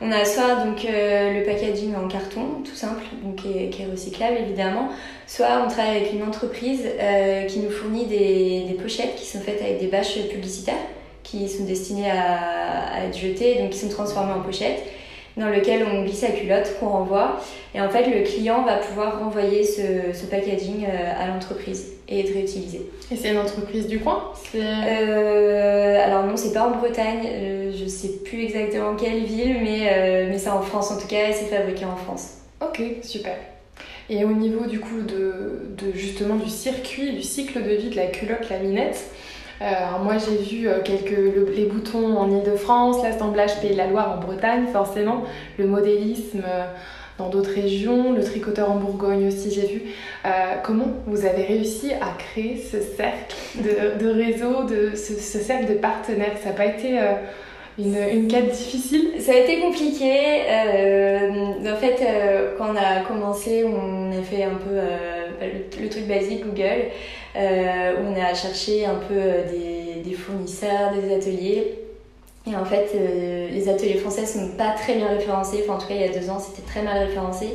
On 0.00 0.10
a 0.10 0.24
soit 0.24 0.64
donc 0.64 0.84
euh, 0.84 1.38
le 1.38 1.44
packaging 1.44 1.94
en 1.94 2.08
carton, 2.08 2.62
tout 2.64 2.74
simple, 2.74 3.04
donc 3.22 3.36
qui 3.36 3.82
est, 3.82 3.86
recyclable 3.90 4.36
évidemment, 4.38 4.88
soit 5.26 5.62
on 5.64 5.68
travaille 5.68 5.96
avec 5.96 6.12
une 6.12 6.22
entreprise 6.22 6.82
euh, 7.00 7.44
qui 7.44 7.60
nous 7.60 7.70
fournit 7.70 8.06
des, 8.06 8.76
pochettes 8.82 9.14
qui 9.16 9.24
sont 9.24 9.40
faites 9.40 9.62
avec 9.62 9.78
des 9.78 9.86
bâches 9.86 10.18
publicitaires 10.28 10.74
qui 11.22 11.48
sont 11.48 11.64
destinées 11.64 12.10
à, 12.10 12.96
à 12.96 13.04
être 13.06 13.16
jetées, 13.16 13.54
donc 13.60 13.70
qui 13.70 13.78
sont 13.78 13.88
transformées 13.88 14.32
en 14.32 14.40
pochettes 14.40 14.82
dans 15.36 15.48
lequel 15.48 15.84
on 15.90 16.02
glisse 16.02 16.22
la 16.22 16.30
culotte 16.30 16.76
qu'on 16.78 16.88
renvoie. 16.88 17.40
Et 17.74 17.80
en 17.80 17.88
fait, 17.88 18.06
le 18.06 18.22
client 18.24 18.62
va 18.62 18.76
pouvoir 18.76 19.18
renvoyer 19.18 19.64
ce, 19.64 20.12
ce 20.12 20.26
packaging 20.26 20.84
euh, 20.84 21.12
à 21.22 21.26
l'entreprise 21.26 21.92
et 22.08 22.20
être 22.20 22.34
réutilisé. 22.34 22.82
Et 23.10 23.16
c'est 23.16 23.30
une 23.30 23.38
entreprise 23.38 23.86
du 23.86 23.98
coin? 23.98 24.32
Euh, 24.54 26.04
Alors 26.04 26.24
non, 26.24 26.36
c'est 26.36 26.52
pas 26.52 26.66
en 26.68 26.76
Bretagne. 26.76 27.26
Euh, 27.26 27.72
je 27.76 27.86
sais 27.86 28.18
plus 28.24 28.42
exactement 28.44 28.94
quelle 28.94 29.24
ville, 29.24 29.56
mais, 29.62 29.88
euh, 29.90 30.26
mais 30.30 30.38
c'est 30.38 30.50
en 30.50 30.62
France 30.62 30.90
en 30.90 30.98
tout 30.98 31.08
cas 31.08 31.28
et 31.28 31.32
c'est 31.32 31.46
fabriqué 31.46 31.84
en 31.84 31.96
France. 31.96 32.34
Ok, 32.60 32.80
super. 33.02 33.34
Et 34.10 34.24
au 34.24 34.32
niveau 34.32 34.66
du 34.66 34.80
coup 34.80 35.00
de, 35.00 35.62
de, 35.78 35.92
justement 35.94 36.36
du 36.36 36.50
circuit, 36.50 37.12
du 37.12 37.22
cycle 37.22 37.62
de 37.62 37.70
vie 37.70 37.88
de 37.88 37.96
la 37.96 38.06
culotte 38.06 38.48
laminette, 38.50 39.02
euh, 39.62 39.64
moi 40.02 40.14
j'ai 40.18 40.36
vu 40.36 40.68
euh, 40.68 40.80
quelques 40.82 41.16
les 41.54 41.66
boutons 41.66 42.18
en 42.18 42.28
Ile-de-France, 42.28 43.02
l'assemblage 43.02 43.60
Pays 43.60 43.72
de 43.72 43.76
la 43.76 43.86
Loire 43.86 44.18
en 44.18 44.20
Bretagne 44.20 44.66
forcément, 44.72 45.22
le 45.58 45.66
modélisme 45.66 46.42
euh, 46.44 46.64
dans 47.18 47.28
d'autres 47.28 47.54
régions, 47.54 48.12
le 48.12 48.24
tricoteur 48.24 48.70
en 48.70 48.76
Bourgogne 48.76 49.28
aussi 49.28 49.52
j'ai 49.52 49.66
vu. 49.66 49.82
comment 50.64 50.88
vous 51.06 51.24
avez 51.24 51.44
réussi 51.44 51.92
à 51.92 52.12
créer 52.18 52.56
ce 52.56 52.80
cercle 52.80 53.36
de, 53.56 54.04
de 54.04 54.10
réseau, 54.10 54.64
de, 54.64 54.96
ce, 54.96 55.38
cercle 55.38 55.72
de 55.72 55.78
partenaires? 55.78 56.36
Ça 56.42 56.48
n'a 56.48 56.56
pas 56.56 56.66
été 56.66 56.98
une, 57.78 57.96
une, 58.12 58.26
quête 58.26 58.50
difficile? 58.50 59.12
Ça 59.20 59.30
a 59.30 59.36
été 59.36 59.60
compliqué. 59.60 60.40
en 61.70 61.76
fait, 61.76 62.04
quand 62.58 62.72
on 62.72 62.76
a 62.76 63.04
commencé, 63.06 63.64
on 63.64 64.10
a 64.10 64.22
fait 64.22 64.42
un 64.42 64.56
peu 64.56 64.74
le, 65.40 65.88
truc 65.88 66.08
basique 66.08 66.44
Google. 66.44 66.90
Euh, 67.36 67.94
où 67.96 68.12
on 68.12 68.22
a 68.22 68.32
cherché 68.32 68.86
un 68.86 68.94
peu 68.94 69.14
euh, 69.16 69.42
des, 69.50 70.08
des, 70.08 70.14
fournisseurs, 70.14 70.92
des 70.92 71.12
ateliers. 71.12 71.78
Et 72.46 72.54
en 72.54 72.64
fait, 72.64 72.92
euh, 72.94 73.48
les 73.50 73.68
ateliers 73.68 73.96
français 73.96 74.24
sont 74.24 74.50
pas 74.56 74.70
très 74.70 74.94
bien 74.94 75.08
référencés. 75.08 75.64
Enfin, 75.64 75.74
en 75.74 75.78
tout 75.78 75.88
cas, 75.88 75.94
il 75.94 76.00
y 76.00 76.04
a 76.04 76.16
deux 76.16 76.30
ans, 76.30 76.38
c'était 76.38 76.62
très 76.62 76.82
mal 76.82 76.98
référencé. 76.98 77.48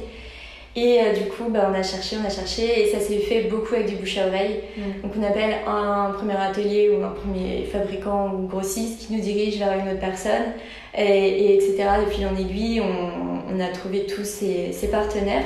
Et 0.76 1.00
du 1.18 1.30
coup, 1.30 1.46
bah, 1.50 1.72
on 1.72 1.74
a 1.74 1.82
cherché, 1.82 2.18
on 2.22 2.26
a 2.26 2.30
cherché, 2.30 2.84
et 2.84 2.92
ça 2.92 3.00
s'est 3.00 3.20
fait 3.20 3.44
beaucoup 3.44 3.74
avec 3.76 3.88
du 3.88 3.96
bouche 3.96 4.18
à 4.18 4.28
oreille. 4.28 4.62
Mm. 4.78 5.02
Donc, 5.04 5.14
on 5.18 5.24
appelle 5.24 5.56
un 5.66 6.12
premier 6.12 6.36
atelier 6.36 6.90
ou 6.90 7.04
un 7.04 7.12
premier 7.12 7.64
fabricant 7.64 8.34
ou 8.34 8.48
grossiste 8.48 9.08
qui 9.08 9.14
nous 9.14 9.22
dirige 9.22 9.58
vers 9.60 9.78
une 9.80 9.88
autre 9.88 10.00
personne, 10.00 10.54
et, 10.98 11.56
etc. 11.56 11.76
Et 12.06 12.10
puis 12.10 12.26
en 12.26 12.36
aiguille, 12.36 12.82
on, 12.82 13.56
on 13.56 13.60
a 13.60 13.68
trouvé 13.70 14.06
tous 14.06 14.26
ces, 14.26 14.74
ces 14.74 14.90
partenaires. 14.90 15.46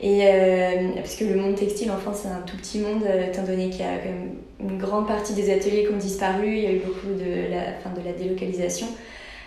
Et 0.00 0.20
euh, 0.22 0.90
parce 0.94 1.16
que 1.16 1.24
le 1.24 1.34
monde 1.34 1.56
textile 1.56 1.90
en 1.90 1.96
France, 1.96 2.20
c'est 2.22 2.28
un 2.28 2.42
tout 2.46 2.56
petit 2.56 2.78
monde, 2.78 3.02
euh, 3.04 3.26
étant 3.26 3.42
donné 3.42 3.68
qu'il 3.68 3.80
y 3.80 3.84
a 3.84 3.98
quand 3.98 4.10
même 4.10 4.34
une 4.60 4.78
grande 4.78 5.08
partie 5.08 5.34
des 5.34 5.52
ateliers 5.52 5.84
qui 5.84 5.92
ont 5.92 5.96
disparu, 5.96 6.46
il 6.46 6.62
y 6.62 6.66
a 6.66 6.72
eu 6.72 6.78
beaucoup 6.78 7.12
de 7.12 7.50
la, 7.50 7.72
fin, 7.80 7.90
de 7.90 8.04
la 8.04 8.12
délocalisation. 8.12 8.86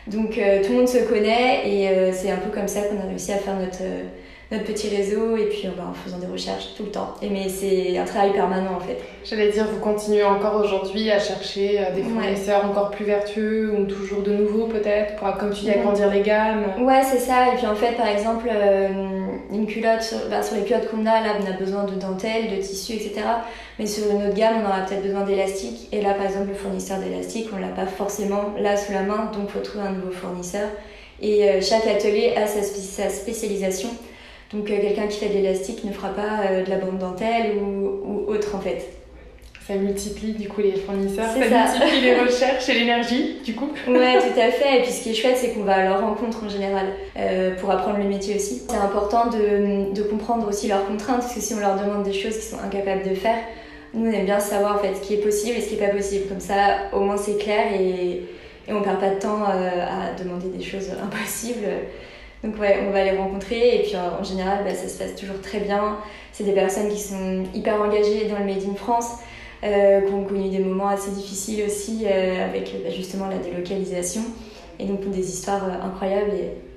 Donc 0.08 0.38
euh, 0.38 0.62
tout 0.64 0.72
le 0.72 0.80
monde 0.80 0.90
se 0.90 0.98
connaît 1.08 1.70
et 1.70 2.12
c'est 2.12 2.32
un 2.32 2.38
peu 2.38 2.50
comme 2.50 2.68
ça 2.68 2.82
qu'on 2.82 3.00
a 3.00 3.08
réussi 3.08 3.32
à 3.32 3.38
faire 3.38 3.56
notre, 3.56 3.84
notre 4.52 4.66
petit 4.66 4.90
réseau 4.90 5.38
et 5.38 5.46
puis 5.46 5.68
en 5.68 5.94
faisant 5.94 6.18
des 6.18 6.28
recherches 6.28 6.74
tout 6.76 6.84
le 6.84 6.92
temps. 6.92 7.16
Et, 7.22 7.30
mais 7.30 7.48
c'est 7.48 7.98
un 7.98 8.04
travail 8.04 8.34
permanent 8.34 8.76
en 8.76 8.80
fait. 8.82 8.98
J'allais 9.24 9.50
dire, 9.50 9.66
vous 9.72 9.80
continuez 9.80 10.24
encore 10.24 10.62
aujourd'hui 10.62 11.10
à 11.10 11.20
chercher 11.20 11.80
euh, 11.80 11.96
des 11.96 12.04
fournisseurs 12.04 12.66
encore 12.66 12.92
plus 12.92 13.06
vertueux 13.06 13.74
ou 13.80 13.86
toujours 13.86 14.22
de 14.22 14.34
nouveaux 14.34 14.68
peut-être 14.68 15.16
pour, 15.16 15.32
comme 15.38 15.52
tu 15.52 15.62
dis, 15.62 15.72
agrandir 15.72 16.10
les 16.12 16.22
gammes 16.22 16.66
Ouais, 16.82 17.02
c'est 17.04 17.20
ça. 17.20 17.54
Et 17.54 17.58
puis 17.58 17.66
en 17.66 17.76
fait, 17.76 17.94
par 17.94 18.08
exemple, 18.08 18.50
euh, 18.52 18.90
une 19.52 19.68
culotte, 19.68 20.02
sur, 20.02 20.18
bah, 20.30 20.42
sur 20.42 20.56
les 20.56 20.64
culottes 20.64 20.90
qu'on 20.90 21.06
a, 21.06 21.22
là, 21.22 21.34
on 21.42 21.46
a 21.46 21.54
besoin 21.54 21.84
de 21.84 21.96
dentelle, 21.96 22.56
de 22.56 22.62
tissu, 22.62 22.94
etc. 22.94 23.22
Mais 23.80 23.86
sur 23.86 24.10
une 24.10 24.28
autre 24.28 24.36
gamme, 24.36 24.62
on 24.64 24.68
aura 24.68 24.82
peut-être 24.82 25.04
besoin 25.04 25.24
d'élastique. 25.24 25.88
Et 25.92 26.02
là, 26.02 26.14
par 26.14 26.26
exemple, 26.26 26.50
le 26.50 26.56
fournisseur 26.56 27.00
d'élastique, 27.00 27.50
on 27.54 27.60
l'a 27.60 27.68
pas 27.68 27.86
forcément 27.86 28.54
là 28.58 28.78
sous 28.78 28.94
la 28.94 29.04
main, 29.04 29.32
donc 29.34 29.50
il 29.50 29.52
faut 29.52 29.60
trouver 29.60 29.86
un 29.86 29.92
nouveau 29.92 30.12
fournisseur. 30.12 30.70
Et 31.22 31.50
euh, 31.50 31.62
chaque 31.62 31.86
atelier 31.86 32.34
a 32.36 32.48
sa, 32.48 32.64
sa 32.64 33.10
spécialisation. 33.10 33.90
Donc 34.54 34.70
euh, 34.70 34.82
quelqu'un 34.82 35.08
qui 35.08 35.20
fait 35.20 35.30
de 35.30 35.34
l'élastique 35.34 35.84
ne 35.84 35.92
fera 35.92 36.10
pas 36.10 36.42
euh, 36.50 36.64
de 36.64 36.70
la 36.70 36.78
bande 36.78 36.98
dentelle 36.98 37.58
ou, 37.58 38.26
autre 38.28 38.56
en 38.56 38.60
fait. 38.60 39.01
Ça 39.72 39.78
multiplie 39.78 40.34
du 40.34 40.50
coup 40.50 40.60
les 40.60 40.74
fournisseurs, 40.74 41.32
ça, 41.32 41.40
multiplie 41.40 42.02
les 42.02 42.16
recherches 42.26 42.68
et 42.68 42.74
l'énergie 42.74 43.38
du 43.42 43.56
coup. 43.56 43.70
Ouais, 43.88 44.20
tout 44.20 44.38
à 44.38 44.52
fait. 44.52 44.80
Et 44.80 44.82
puis 44.82 44.92
ce 44.92 45.02
qui 45.02 45.12
est 45.12 45.14
chouette, 45.14 45.38
c'est 45.38 45.52
qu'on 45.52 45.64
va 45.64 45.76
à 45.76 45.84
leur 45.86 46.02
rencontre 46.02 46.44
en 46.44 46.50
général 46.50 46.88
euh, 47.16 47.56
pour 47.56 47.72
apprendre 47.72 47.98
le 48.00 48.04
métier 48.04 48.36
aussi. 48.36 48.64
C'est 48.68 48.76
important 48.76 49.28
de, 49.28 49.94
de, 49.94 50.04
comprendre 50.04 50.50
aussi 50.50 50.68
leurs 50.68 50.86
contraintes 50.86 51.22
parce 51.22 51.34
que 51.34 51.40
si 51.40 51.54
on 51.54 51.60
leur 51.62 51.80
demande 51.80 52.04
des 52.04 52.12
choses 52.12 52.34
qu'ils 52.34 52.58
sont 52.58 52.60
incapables 52.62 53.08
de 53.08 53.16
faire, 53.16 53.38
nous 53.94 54.10
on 54.10 54.14
aime 54.14 54.26
bien 54.26 54.42
savoir 54.42 54.76
en 54.76 54.80
fait 54.80 54.94
ce 54.96 55.08
qui 55.08 55.14
est 55.14 55.24
possible 55.24 55.58
et 55.58 55.62
ce 55.62 55.70
qui 55.70 55.76
n'est 55.76 55.88
pas 55.88 55.96
possible. 55.96 56.28
Comme 56.28 56.42
ça, 56.42 56.90
au 56.92 57.00
moins 57.00 57.16
c'est 57.16 57.38
clair 57.38 57.68
et, 57.74 58.24
et 58.68 58.74
on 58.74 58.82
perd 58.82 59.00
pas 59.00 59.12
de 59.12 59.20
temps 59.22 59.46
à 59.46 60.22
demander 60.22 60.50
des 60.50 60.64
choses 60.64 60.90
impossibles. 61.02 61.68
Donc 62.44 62.60
ouais, 62.60 62.84
on 62.88 62.92
va 62.92 63.04
les 63.04 63.16
rencontrer 63.16 63.76
et 63.76 63.84
puis 63.84 63.94
en 63.96 64.24
général, 64.24 64.66
bah, 64.66 64.74
ça 64.74 64.90
se 64.90 64.98
passe 64.98 65.16
toujours 65.16 65.40
très 65.42 65.60
bien. 65.60 65.98
C'est 66.34 66.44
des 66.44 66.54
personnes 66.54 66.90
qui 66.90 67.00
sont 67.00 67.44
hyper 67.54 67.80
engagées 67.82 68.26
dans 68.26 68.40
le 68.40 68.46
Made 68.46 68.64
in 68.70 68.76
France, 68.76 69.12
euh, 69.64 70.02
qui 70.02 70.14
ont 70.14 70.24
connu 70.24 70.50
des 70.50 70.60
moments 70.60 70.88
assez 70.88 71.12
difficiles 71.12 71.64
aussi 71.66 72.06
euh, 72.06 72.46
avec 72.46 72.74
bah, 72.84 72.90
justement 72.90 73.28
la 73.28 73.38
délocalisation. 73.38 74.22
Et 74.80 74.86
donc 74.86 75.08
des 75.10 75.30
histoires 75.30 75.64
euh, 75.66 75.86
incroyables 75.86 76.32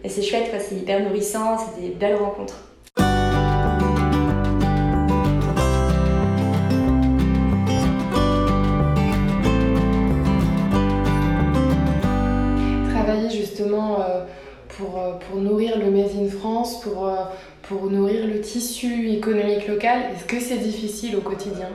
et, 0.05 0.09
c'est 0.09 0.21
chouette, 0.21 0.51
c'est 0.61 0.77
hyper 0.77 1.01
nourrissant, 1.03 1.57
c'est 1.57 1.81
des 1.81 1.89
belles 1.89 2.17
rencontres. 2.17 2.59
Travailler 12.91 13.31
justement 13.31 14.05
pour, 14.77 14.99
euh, 14.99 15.13
pour 15.13 15.41
nourrir 15.41 15.79
le 15.79 15.91
Made 15.91 16.11
in 16.21 16.29
France, 16.29 16.81
pour, 16.83 17.11
pour 17.63 17.91
nourrir 17.91 18.27
le 18.27 18.41
tissu 18.41 19.09
économique 19.11 19.67
local. 19.69 20.03
Est-ce 20.15 20.25
que 20.27 20.41
c'est 20.41 20.59
difficile 20.59 21.17
au 21.17 21.21
quotidien? 21.21 21.69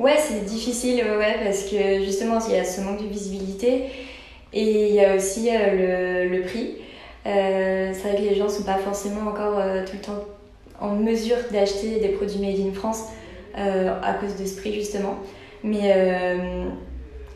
Ouais, 0.00 0.16
c'est 0.16 0.46
difficile, 0.46 1.04
ouais, 1.18 1.36
parce 1.44 1.64
que 1.64 2.02
justement, 2.02 2.38
il 2.48 2.54
y 2.54 2.58
a 2.58 2.64
ce 2.64 2.80
manque 2.80 3.02
de 3.02 3.06
visibilité 3.06 3.84
et 4.54 4.88
il 4.88 4.94
y 4.94 5.04
a 5.04 5.14
aussi 5.14 5.50
euh, 5.50 6.24
le, 6.24 6.36
le, 6.38 6.42
prix. 6.42 6.76
c'est 7.24 8.02
vrai 8.02 8.16
que 8.16 8.22
les 8.22 8.34
gens 8.34 8.46
ne 8.46 8.50
sont 8.50 8.62
pas 8.62 8.78
forcément 8.78 9.28
encore 9.28 9.60
tout 9.84 9.96
le 9.96 10.00
temps 10.00 10.24
en 10.80 10.94
mesure 10.94 11.36
d'acheter 11.52 12.00
des 12.00 12.08
produits 12.08 12.38
made 12.38 12.66
in 12.66 12.72
France 12.72 13.10
à 13.54 14.14
cause 14.14 14.36
de 14.40 14.46
ce 14.46 14.56
prix, 14.56 14.72
justement. 14.72 15.18
Mais 15.62 15.92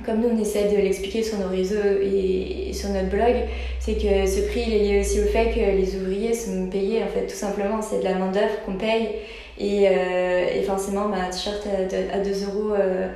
comme 0.07 0.21
nous 0.21 0.29
on 0.29 0.41
essaie 0.41 0.69
de 0.69 0.77
l'expliquer 0.77 1.23
sur 1.23 1.39
nos 1.39 1.49
réseaux 1.49 2.01
et 2.03 2.73
sur 2.73 2.89
notre 2.89 3.11
blog, 3.11 3.35
c'est 3.79 3.95
que 3.95 4.27
ce 4.27 4.41
prix 4.49 4.65
il 4.67 4.75
est 4.75 4.79
lié 4.79 5.01
aussi 5.01 5.21
au 5.21 5.27
fait 5.27 5.51
que 5.51 5.61
les 5.61 5.97
ouvriers 5.97 6.35
sont 6.35 6.67
payés 6.69 7.03
en 7.03 7.09
fait 7.09 7.27
tout 7.27 7.37
simplement, 7.37 7.83
c'est 7.83 7.99
de 7.99 8.05
la 8.05 8.15
main 8.15 8.31
d'œuvre 8.31 8.63
qu'on 8.65 8.75
paye 8.75 9.09
et, 9.59 9.89
euh, 9.89 10.47
et, 10.55 10.63
forcément 10.63 11.13
un 11.13 11.31
t-shirt 11.31 11.67
à, 12.13 12.19
2 12.19 12.31
euros 12.45 12.75
euh, 12.75 13.09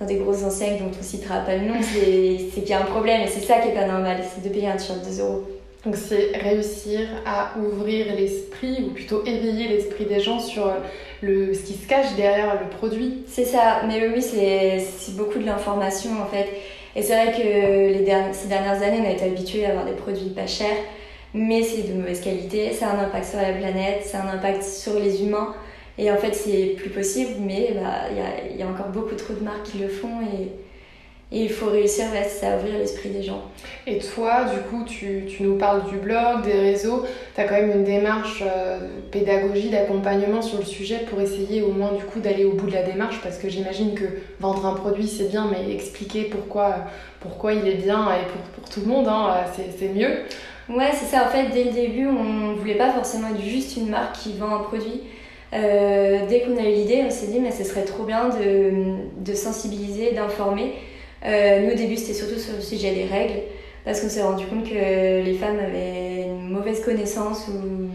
dans 0.00 0.06
des 0.06 0.16
grosses 0.16 0.42
enseignes 0.42 0.78
dont 0.78 0.90
on 0.98 1.02
citera 1.02 1.40
pas 1.40 1.56
le 1.56 1.66
nom, 1.66 1.74
c'est 1.82 2.60
qu'il 2.60 2.68
y 2.68 2.72
a 2.72 2.80
un 2.80 2.86
problème 2.86 3.22
et 3.22 3.26
c'est 3.26 3.40
ça 3.40 3.58
qui 3.58 3.68
est 3.68 3.74
pas 3.74 3.86
normal, 3.86 4.18
c'est 4.22 4.46
de 4.46 4.52
payer 4.52 4.68
un 4.68 4.76
t-shirt 4.76 4.98
2 5.04 5.22
euros. 5.22 5.44
Donc 5.84 5.94
c'est 5.94 6.36
réussir 6.36 7.08
à 7.24 7.52
ouvrir 7.58 8.06
l'esprit 8.16 8.84
ou 8.84 8.90
plutôt 8.90 9.24
éveiller 9.24 9.68
l'esprit 9.68 10.04
des 10.04 10.18
gens 10.18 10.40
sur 10.40 10.68
le, 11.22 11.54
ce 11.54 11.60
qui 11.60 11.74
se 11.74 11.86
cache 11.86 12.14
derrière 12.16 12.60
le 12.60 12.68
produit. 12.68 13.22
C'est 13.28 13.44
ça, 13.44 13.82
mais 13.86 14.08
oui, 14.08 14.20
c'est 14.20 15.16
beaucoup 15.16 15.38
de 15.38 15.46
l'information 15.46 16.10
en 16.20 16.26
fait. 16.26 16.48
Et 16.96 17.02
c'est 17.02 17.14
vrai 17.14 17.32
que 17.32 17.92
les 17.92 18.04
dernières, 18.04 18.34
ces 18.34 18.48
dernières 18.48 18.82
années, 18.82 19.00
on 19.04 19.08
a 19.08 19.12
été 19.12 19.26
habitués 19.26 19.66
à 19.66 19.70
avoir 19.70 19.84
des 19.84 19.92
produits 19.92 20.30
pas 20.30 20.46
chers, 20.46 20.78
mais 21.34 21.62
c'est 21.62 21.82
de 21.82 21.92
mauvaise 21.92 22.20
qualité, 22.22 22.72
ça 22.72 22.88
a 22.88 22.96
un 22.96 23.04
impact 23.04 23.26
sur 23.26 23.38
la 23.38 23.52
planète, 23.52 24.02
ça 24.04 24.20
a 24.20 24.26
un 24.26 24.34
impact 24.34 24.62
sur 24.62 24.98
les 24.98 25.22
humains. 25.22 25.54
Et 25.98 26.10
en 26.10 26.16
fait, 26.16 26.34
c'est 26.34 26.74
plus 26.76 26.90
possible, 26.90 27.32
mais 27.40 27.74
bah, 27.74 28.08
il 28.10 28.16
y, 28.18 28.20
a, 28.20 28.56
y, 28.58 28.62
a, 28.62 28.66
encore 28.70 28.88
beaucoup 28.88 29.14
trop 29.14 29.32
de 29.32 29.42
marques 29.42 29.64
qui 29.64 29.78
le 29.78 29.88
font 29.88 30.20
et, 30.20 30.52
et 31.32 31.42
il 31.42 31.50
faut 31.50 31.66
réussir 31.66 32.04
à 32.06 32.56
ouvrir 32.56 32.78
l'esprit 32.78 33.08
des 33.08 33.22
gens. 33.22 33.42
Et 33.86 33.98
toi, 33.98 34.44
du 34.44 34.60
coup, 34.68 34.84
tu, 34.84 35.24
tu 35.26 35.42
nous 35.42 35.56
parles 35.56 35.84
du 35.88 35.96
blog, 35.96 36.42
des 36.44 36.52
réseaux. 36.52 37.04
Tu 37.34 37.40
as 37.40 37.44
quand 37.44 37.54
même 37.54 37.72
une 37.72 37.84
démarche 37.84 38.44
euh, 38.46 38.78
de 38.78 39.10
pédagogie, 39.10 39.70
d'accompagnement 39.70 40.40
sur 40.40 40.58
le 40.58 40.64
sujet 40.64 41.00
pour 41.10 41.20
essayer 41.20 41.62
au 41.62 41.72
moins 41.72 41.92
du 41.92 42.04
coup 42.04 42.20
d'aller 42.20 42.44
au 42.44 42.52
bout 42.52 42.66
de 42.66 42.74
la 42.74 42.82
démarche 42.82 43.20
parce 43.22 43.38
que 43.38 43.48
j'imagine 43.48 43.94
que 43.94 44.04
vendre 44.38 44.66
un 44.66 44.74
produit 44.74 45.08
c'est 45.08 45.28
bien, 45.28 45.50
mais 45.50 45.74
expliquer 45.74 46.24
pourquoi, 46.24 46.76
pourquoi 47.20 47.54
il 47.54 47.66
est 47.66 47.82
bien 47.82 48.06
et 48.12 48.26
pour, 48.30 48.40
pour 48.60 48.68
tout 48.68 48.80
le 48.80 48.86
monde, 48.86 49.08
hein, 49.08 49.34
c'est 49.78 49.88
mieux. 49.88 50.18
Ouais, 50.68 50.90
c'est 50.92 51.06
ça. 51.06 51.26
En 51.26 51.30
fait, 51.30 51.48
dès 51.52 51.64
le 51.64 51.70
début, 51.70 52.06
on 52.06 52.54
voulait 52.54 52.74
pas 52.74 52.92
forcément 52.92 53.28
être 53.28 53.42
juste 53.42 53.76
une 53.76 53.88
marque 53.88 54.16
qui 54.16 54.34
vend 54.34 54.54
un 54.54 54.60
produit. 54.60 55.02
Euh, 55.54 56.20
dès 56.28 56.40
qu'on 56.40 56.56
a 56.56 56.62
eu 56.62 56.72
l'idée, 56.72 57.02
on 57.06 57.10
s'est 57.10 57.28
dit, 57.28 57.40
mais 57.40 57.50
ce 57.50 57.64
serait 57.64 57.84
trop 57.84 58.04
bien 58.04 58.28
de, 58.28 58.72
de 59.24 59.34
sensibiliser, 59.34 60.12
d'informer. 60.12 60.74
Euh, 61.24 61.60
nous, 61.60 61.72
au 61.72 61.74
début, 61.74 61.96
c'était 61.96 62.14
surtout 62.14 62.38
sur 62.38 62.54
le 62.54 62.60
sujet 62.60 62.92
des 62.92 63.04
règles, 63.04 63.40
parce 63.84 64.00
qu'on 64.00 64.08
s'est 64.08 64.22
rendu 64.22 64.46
compte 64.46 64.64
que 64.64 65.22
les 65.22 65.34
femmes 65.34 65.58
avaient 65.58 66.24
une 66.24 66.50
mauvaise 66.50 66.84
connaissance 66.84 67.48
ou 67.48 67.88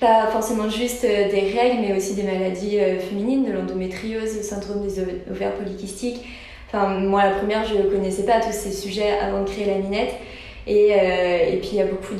pas 0.00 0.26
forcément 0.28 0.68
juste 0.68 1.02
des 1.02 1.52
règles, 1.56 1.82
mais 1.82 1.96
aussi 1.96 2.14
des 2.14 2.24
maladies 2.24 2.78
euh, 2.80 2.98
féminines, 2.98 3.44
de 3.44 3.52
l'endométriose, 3.52 4.36
le 4.36 4.42
syndrome 4.42 4.86
des 4.86 5.00
ovaires 5.30 5.52
polykystiques. 5.52 6.24
Enfin, 6.68 6.98
moi, 6.98 7.24
la 7.24 7.30
première, 7.32 7.64
je 7.64 7.74
ne 7.76 7.82
connaissais 7.82 8.24
pas 8.24 8.40
tous 8.40 8.52
ces 8.52 8.72
sujets 8.72 9.12
avant 9.20 9.42
de 9.42 9.48
créer 9.48 9.66
la 9.66 9.78
minette. 9.78 10.14
Et, 10.66 10.92
euh, 10.92 11.52
et 11.52 11.56
puis, 11.58 11.70
il 11.72 11.76
y 11.76 11.80
a 11.82 11.86
beaucoup 11.86 12.14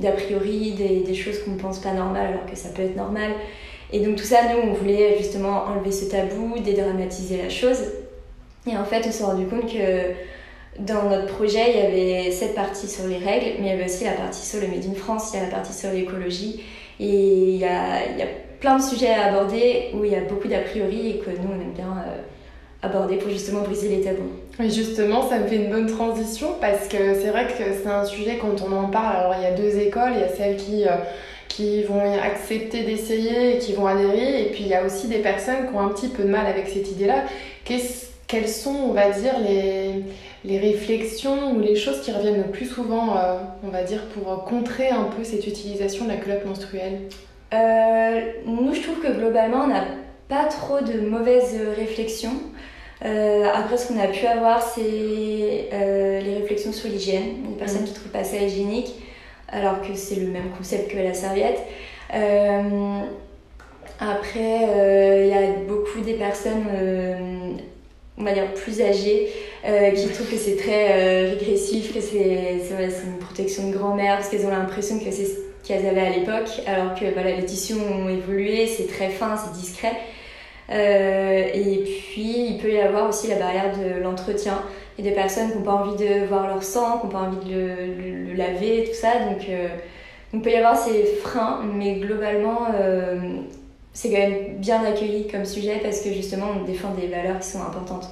d'a 0.00 0.12
priori, 0.12 0.72
des, 0.72 1.00
des 1.00 1.14
choses 1.14 1.42
qu'on 1.42 1.52
ne 1.52 1.60
pense 1.60 1.78
pas 1.78 1.92
normales, 1.92 2.28
alors 2.28 2.46
que 2.46 2.56
ça 2.56 2.70
peut 2.70 2.82
être 2.82 2.96
normal. 2.96 3.32
Et 3.92 4.00
donc, 4.00 4.16
tout 4.16 4.24
ça, 4.24 4.38
nous, 4.52 4.70
on 4.70 4.74
voulait 4.74 5.16
justement 5.18 5.64
enlever 5.64 5.92
ce 5.92 6.06
tabou, 6.06 6.58
dédramatiser 6.58 7.42
la 7.42 7.48
chose. 7.48 7.78
Et 8.70 8.76
en 8.76 8.84
fait, 8.84 9.04
on 9.06 9.10
s'est 9.10 9.24
rendu 9.24 9.46
compte 9.46 9.72
que 9.72 10.12
dans 10.78 11.08
notre 11.08 11.26
projet, 11.26 11.70
il 11.70 11.76
y 11.76 11.80
avait 11.80 12.30
cette 12.30 12.54
partie 12.54 12.88
sur 12.88 13.06
les 13.06 13.16
règles, 13.16 13.60
mais 13.60 13.66
il 13.66 13.70
y 13.70 13.70
avait 13.70 13.86
aussi 13.86 14.04
la 14.04 14.12
partie 14.12 14.46
sur 14.46 14.60
le 14.60 14.68
Made 14.68 14.84
in 14.84 14.94
France, 14.94 15.30
il 15.32 15.38
y 15.38 15.40
a 15.40 15.44
la 15.44 15.50
partie 15.50 15.72
sur 15.72 15.90
l'écologie. 15.90 16.62
Et 17.00 17.06
il 17.06 17.56
y 17.56 17.64
a, 17.64 18.06
il 18.10 18.18
y 18.18 18.22
a 18.22 18.26
plein 18.60 18.76
de 18.76 18.82
sujets 18.82 19.10
à 19.10 19.26
aborder 19.26 19.90
où 19.94 20.04
il 20.04 20.12
y 20.12 20.16
a 20.16 20.20
beaucoup 20.20 20.48
d'a 20.48 20.60
priori 20.60 21.10
et 21.10 21.18
que 21.18 21.30
nous, 21.30 21.48
on 21.48 21.60
aime 21.60 21.72
bien 21.74 21.96
euh, 22.06 22.20
aborder 22.82 23.16
pour 23.16 23.30
justement 23.30 23.62
briser 23.62 23.88
les 23.88 24.00
tabous. 24.02 24.32
Justement, 24.60 25.28
ça 25.28 25.38
me 25.38 25.46
fait 25.46 25.56
une 25.56 25.70
bonne 25.70 25.86
transition 25.86 26.56
parce 26.60 26.88
que 26.88 27.14
c'est 27.14 27.30
vrai 27.30 27.46
que 27.46 27.62
c'est 27.80 27.88
un 27.88 28.04
sujet 28.04 28.38
quand 28.40 28.60
on 28.66 28.72
en 28.72 28.88
parle. 28.88 29.16
Alors, 29.16 29.34
il 29.38 29.42
y 29.42 29.46
a 29.46 29.52
deux 29.52 29.78
écoles, 29.78 30.12
il 30.14 30.20
y 30.20 30.24
a 30.24 30.28
celles 30.28 30.56
qui. 30.56 30.84
Euh, 30.84 30.96
qui 31.48 31.82
vont 31.82 32.12
accepter 32.22 32.84
d'essayer 32.84 33.56
et 33.56 33.58
qui 33.58 33.72
vont 33.72 33.86
adhérer, 33.86 34.42
et 34.42 34.50
puis 34.50 34.60
il 34.60 34.68
y 34.68 34.74
a 34.74 34.84
aussi 34.84 35.08
des 35.08 35.18
personnes 35.18 35.66
qui 35.66 35.74
ont 35.74 35.80
un 35.80 35.88
petit 35.88 36.08
peu 36.08 36.22
de 36.22 36.28
mal 36.28 36.46
avec 36.46 36.68
cette 36.68 36.90
idée-là. 36.90 37.24
Quelles 37.64 38.48
sont, 38.48 38.76
on 38.90 38.92
va 38.92 39.10
dire, 39.10 39.32
les, 39.40 40.04
les, 40.44 40.58
réflexions 40.58 41.52
ou 41.52 41.60
les 41.60 41.74
choses 41.74 42.02
qui 42.02 42.12
reviennent 42.12 42.42
le 42.42 42.50
plus 42.50 42.66
souvent, 42.66 43.16
euh, 43.16 43.38
on 43.64 43.68
va 43.68 43.82
dire, 43.82 44.04
pour 44.08 44.44
contrer 44.44 44.90
un 44.90 45.04
peu 45.04 45.24
cette 45.24 45.46
utilisation 45.46 46.04
de 46.04 46.10
la 46.10 46.16
culotte 46.16 46.44
menstruelle? 46.44 47.00
Euh, 47.54 48.20
Nous, 48.44 48.74
je 48.74 48.82
trouve 48.82 49.00
que 49.00 49.10
globalement, 49.10 49.64
on 49.64 49.68
n'a 49.68 49.84
pas 50.28 50.44
trop 50.44 50.80
de 50.80 51.00
mauvaises 51.00 51.58
réflexions. 51.76 52.34
Euh, 53.04 53.44
après, 53.54 53.76
ce 53.76 53.88
qu'on 53.88 54.00
a 54.00 54.08
pu 54.08 54.26
avoir, 54.26 54.62
c'est 54.62 54.80
les 54.82 56.34
réflexions 56.40 56.72
sur 56.72 56.88
l'hygiène. 56.88 57.42
Des 57.48 57.58
personnes 57.58 57.84
qui 57.84 57.90
ne 57.90 57.96
trouvent 57.96 58.12
pas 58.12 58.24
ça 58.24 58.38
hygiénique, 58.38 58.94
alors 59.48 59.80
que 59.80 59.94
c'est 59.94 60.16
le 60.16 60.28
même 60.28 60.50
concept 60.56 60.90
que 60.90 60.98
la 60.98 61.14
serviette. 61.14 61.60
après, 64.00 65.24
il 65.24 65.28
y 65.28 65.34
a 65.34 65.52
beaucoup 65.66 66.00
des 66.00 66.14
personnes 66.14 66.64
on 68.18 68.24
va 68.24 68.32
dire, 68.32 68.52
plus 68.54 68.80
âgées, 68.80 69.28
euh, 69.64 69.90
qui 69.92 70.08
trouvent 70.08 70.30
que 70.30 70.36
c'est 70.36 70.56
très 70.56 70.90
euh, 70.90 71.30
régressif, 71.30 71.94
que 71.94 72.00
c'est 72.00 72.58
une 73.04 73.18
protection 73.18 73.70
de 73.70 73.76
grand-mère, 73.76 74.16
parce 74.16 74.28
qu'elles 74.28 74.46
ont 74.46 74.50
l'impression 74.50 74.98
que 74.98 75.10
c'est 75.10 75.24
ce 75.24 75.36
qu'elles 75.64 75.86
avaient 75.86 76.06
à 76.06 76.10
l'époque, 76.10 76.48
alors 76.66 76.94
que 76.94 77.12
voilà, 77.12 77.32
les 77.32 77.44
tissus 77.44 77.74
ont 77.74 78.08
évolué, 78.08 78.66
c'est 78.66 78.88
très 78.88 79.08
fin, 79.08 79.36
c'est 79.36 79.58
discret. 79.58 79.92
Euh, 80.70 81.44
et 81.54 81.84
puis, 81.84 82.50
il 82.50 82.58
peut 82.58 82.72
y 82.72 82.80
avoir 82.80 83.08
aussi 83.08 83.28
la 83.28 83.36
barrière 83.36 83.72
de 83.76 84.00
l'entretien. 84.00 84.62
Il 84.98 85.04
y 85.04 85.08
a 85.08 85.10
des 85.10 85.16
personnes 85.16 85.50
qui 85.50 85.58
n'ont 85.58 85.64
pas 85.64 85.74
envie 85.74 85.96
de 85.96 86.26
voir 86.26 86.46
leur 86.46 86.62
sang, 86.62 86.98
qui 86.98 87.06
n'ont 87.06 87.12
pas 87.12 87.20
envie 87.20 87.50
de 87.50 87.58
le, 87.58 88.34
laver, 88.34 88.84
tout 88.84 88.94
ça. 88.94 89.18
Donc, 89.20 89.38
Donc 89.38 89.46
il 90.32 90.42
peut 90.42 90.50
y 90.50 90.56
avoir 90.56 90.76
ces 90.76 91.04
freins, 91.22 91.60
mais 91.74 91.94
globalement, 91.94 92.66
c'est 93.92 94.10
quand 94.10 94.18
même 94.18 94.58
bien 94.58 94.84
accueilli 94.84 95.26
comme 95.26 95.44
sujet 95.44 95.80
parce 95.82 96.00
que 96.02 96.12
justement, 96.12 96.46
on 96.60 96.64
défend 96.64 96.94
des 96.94 97.08
valeurs 97.08 97.40
qui 97.40 97.48
sont 97.48 97.62
importantes. 97.62 98.08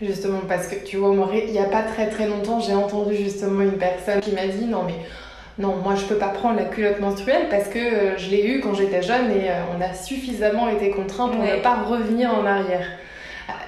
Justement, 0.00 0.42
parce 0.46 0.68
que 0.68 0.76
tu 0.84 0.96
vois, 0.96 1.12
il 1.34 1.50
n'y 1.50 1.58
a 1.58 1.64
pas 1.64 1.82
très 1.82 2.08
très 2.08 2.28
longtemps, 2.28 2.60
j'ai 2.60 2.74
entendu 2.74 3.16
justement 3.16 3.62
une 3.62 3.78
personne 3.78 4.20
qui 4.20 4.30
m'a 4.30 4.46
dit 4.46 4.64
non 4.64 4.84
mais 4.84 4.94
non, 5.58 5.74
moi 5.76 5.96
je 5.96 6.04
peux 6.04 6.14
pas 6.14 6.28
prendre 6.28 6.56
la 6.56 6.64
culotte 6.64 7.00
menstruelle 7.00 7.48
parce 7.50 7.66
que 7.66 7.78
euh, 7.78 8.16
je 8.16 8.30
l'ai 8.30 8.46
eue 8.46 8.60
quand 8.60 8.74
j'étais 8.74 9.02
jeune 9.02 9.30
et 9.32 9.50
euh, 9.50 9.54
on 9.76 9.80
a 9.80 9.92
suffisamment 9.92 10.68
été 10.68 10.90
contraint 10.90 11.28
pour 11.28 11.42
ne 11.42 11.60
pas 11.60 11.82
revenir 11.82 12.32
en 12.32 12.46
arrière. 12.46 12.86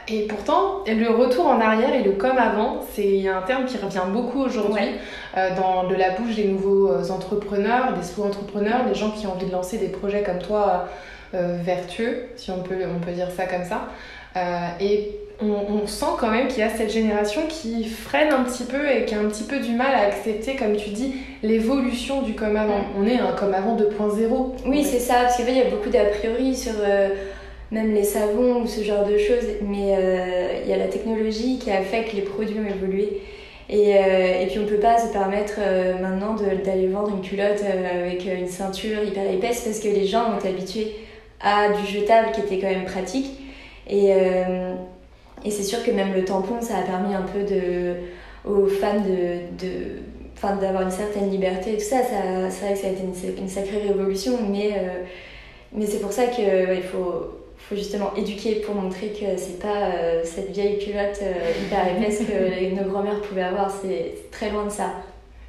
Et 0.06 0.26
pourtant, 0.26 0.82
le 0.86 1.08
retour 1.08 1.46
en 1.46 1.60
arrière 1.60 1.94
et 1.94 2.02
le 2.02 2.12
comme 2.12 2.38
avant, 2.38 2.80
c'est 2.92 3.28
un 3.28 3.42
terme 3.42 3.64
qui 3.64 3.76
revient 3.76 4.02
beaucoup 4.12 4.40
aujourd'hui 4.40 4.96
euh, 5.36 5.56
dans 5.56 5.88
de 5.88 5.94
la 5.94 6.10
bouche 6.10 6.36
des 6.36 6.46
nouveaux 6.46 7.10
entrepreneurs, 7.10 7.92
des 7.94 8.02
sous-entrepreneurs, 8.02 8.84
des 8.86 8.94
gens 8.94 9.10
qui 9.10 9.26
ont 9.26 9.32
envie 9.32 9.46
de 9.46 9.52
lancer 9.52 9.78
des 9.78 9.88
projets 9.88 10.22
comme 10.22 10.38
toi 10.38 10.88
vertueux, 11.32 12.24
si 12.34 12.50
on 12.50 12.60
peut, 12.60 12.74
on 12.92 12.98
peut 12.98 13.12
dire 13.12 13.30
ça 13.30 13.46
comme 13.46 13.62
ça. 13.62 13.86
et 14.80 15.14
on, 15.42 15.86
sent 15.86 16.16
quand 16.18 16.30
même 16.30 16.48
qu'il 16.48 16.58
y 16.58 16.62
a 16.62 16.68
cette 16.68 16.90
génération 16.90 17.42
qui 17.48 17.84
freine 17.84 18.32
un 18.32 18.44
petit 18.44 18.64
peu 18.64 18.90
et 18.90 19.04
qui 19.04 19.14
a 19.14 19.20
un 19.20 19.24
petit 19.24 19.44
peu 19.44 19.58
du 19.58 19.72
mal 19.72 19.94
à 19.94 20.06
accepter, 20.06 20.56
comme 20.56 20.76
tu 20.76 20.90
dis, 20.90 21.14
l'évolution 21.42 22.22
du 22.22 22.34
comme 22.34 22.56
avant. 22.56 22.80
On 22.98 23.06
est 23.06 23.18
un 23.18 23.32
comme 23.32 23.54
avant 23.54 23.76
2.0. 23.76 24.52
Oui, 24.66 24.84
c'est 24.84 24.98
ça, 24.98 25.14
parce 25.22 25.36
qu'il 25.36 25.56
y 25.56 25.60
a 25.60 25.70
beaucoup 25.70 25.88
d'a 25.88 26.04
priori 26.04 26.54
sur 26.54 26.74
euh, 26.80 27.08
même 27.70 27.94
les 27.94 28.04
savons 28.04 28.62
ou 28.62 28.66
ce 28.66 28.82
genre 28.82 29.06
de 29.06 29.16
choses, 29.16 29.46
mais 29.62 29.94
euh, 29.96 30.60
il 30.62 30.70
y 30.70 30.74
a 30.74 30.76
la 30.76 30.88
technologie 30.88 31.58
qui 31.58 31.70
a 31.70 31.80
fait 31.80 32.04
que 32.04 32.16
les 32.16 32.22
produits 32.22 32.58
ont 32.58 32.68
évolué. 32.68 33.22
Et, 33.70 33.96
euh, 33.96 34.42
et 34.42 34.46
puis 34.46 34.58
on 34.58 34.66
peut 34.66 34.80
pas 34.80 34.98
se 34.98 35.12
permettre 35.12 35.60
maintenant 36.02 36.34
d'aller 36.34 36.88
vendre 36.88 37.16
une 37.16 37.22
culotte 37.22 37.62
avec 37.62 38.26
une 38.26 38.48
ceinture 38.48 39.04
hyper 39.04 39.30
épaisse 39.30 39.60
parce 39.60 39.78
que 39.78 39.86
les 39.86 40.06
gens 40.06 40.32
ont 40.32 40.38
été 40.38 40.48
habitués 40.48 40.96
à 41.40 41.68
du 41.68 41.86
jetable 41.86 42.32
qui 42.32 42.40
était 42.40 42.58
quand 42.58 42.68
même 42.68 42.84
pratique. 42.84 43.30
Et 43.88 44.12
et 45.44 45.50
c'est 45.50 45.62
sûr 45.62 45.82
que 45.84 45.90
même 45.90 46.14
le 46.14 46.24
tampon, 46.24 46.60
ça 46.60 46.78
a 46.78 46.82
permis 46.82 47.14
un 47.14 47.22
peu 47.22 47.42
de, 47.42 47.94
aux 48.44 48.66
femmes 48.66 49.02
de, 49.02 49.64
de 49.64 50.00
d'avoir 50.42 50.82
une 50.82 50.90
certaine 50.90 51.30
liberté 51.30 51.74
et 51.74 51.76
tout 51.76 51.84
ça, 51.84 51.98
ça 51.98 52.50
c'est 52.50 52.64
vrai 52.64 52.74
que 52.74 52.80
ça 52.80 52.86
a 52.86 52.90
été 52.90 53.02
une, 53.38 53.48
sacrée 53.48 53.78
révolution, 53.86 54.38
mais, 54.48 54.70
euh, 54.72 55.02
mais 55.72 55.86
c'est 55.86 56.00
pour 56.00 56.12
ça 56.12 56.26
qu'il 56.26 56.44
il 56.44 56.82
faut, 56.82 57.40
faut 57.58 57.76
justement 57.76 58.14
éduquer 58.16 58.56
pour 58.56 58.74
montrer 58.74 59.08
que 59.08 59.36
c'est 59.36 59.60
pas 59.60 59.90
euh, 59.94 60.22
cette 60.24 60.50
vieille 60.50 60.78
culotte 60.78 61.20
euh, 61.22 61.52
hyper 61.62 61.96
épaisse 61.96 62.20
que 62.20 62.74
nos 62.82 62.88
grand-mères 62.88 63.20
pouvaient 63.20 63.42
avoir, 63.42 63.70
c'est 63.70 64.30
très 64.30 64.50
loin 64.50 64.64
de 64.64 64.70
ça. 64.70 64.92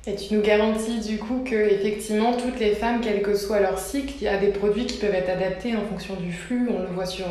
Et 0.07 0.15
tu 0.15 0.33
nous 0.33 0.41
garantis 0.41 0.99
du 0.99 1.19
coup 1.19 1.43
que 1.45 1.55
effectivement 1.55 2.33
toutes 2.33 2.59
les 2.59 2.73
femmes, 2.73 3.01
quel 3.03 3.21
que 3.21 3.35
soit 3.35 3.59
leur 3.59 3.77
cycle, 3.77 4.15
il 4.19 4.23
y 4.23 4.27
a 4.27 4.37
des 4.37 4.47
produits 4.47 4.87
qui 4.87 4.97
peuvent 4.97 5.13
être 5.13 5.29
adaptés 5.29 5.75
en 5.75 5.85
fonction 5.85 6.15
du 6.15 6.33
flux, 6.33 6.69
on 6.75 6.81
le 6.81 6.87
voit 6.87 7.05
sur 7.05 7.27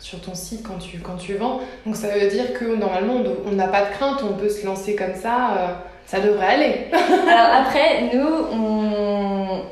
sur 0.00 0.20
ton 0.20 0.34
site 0.34 0.62
quand 0.62 0.78
tu, 0.78 0.98
quand 0.98 1.16
tu 1.16 1.34
vends. 1.34 1.60
Donc 1.86 1.94
ça 1.96 2.08
veut 2.08 2.28
dire 2.28 2.54
que 2.54 2.64
normalement 2.74 3.22
on 3.46 3.52
n'a 3.52 3.68
pas 3.68 3.82
de 3.82 3.90
crainte, 3.90 4.20
on 4.28 4.34
peut 4.34 4.48
se 4.48 4.66
lancer 4.66 4.96
comme 4.96 5.14
ça, 5.14 5.56
euh, 5.56 5.66
ça 6.06 6.20
devrait 6.20 6.46
aller. 6.46 6.74
Alors 6.92 7.66
après, 7.66 8.10
nous, 8.12 8.28
on, 8.52 9.62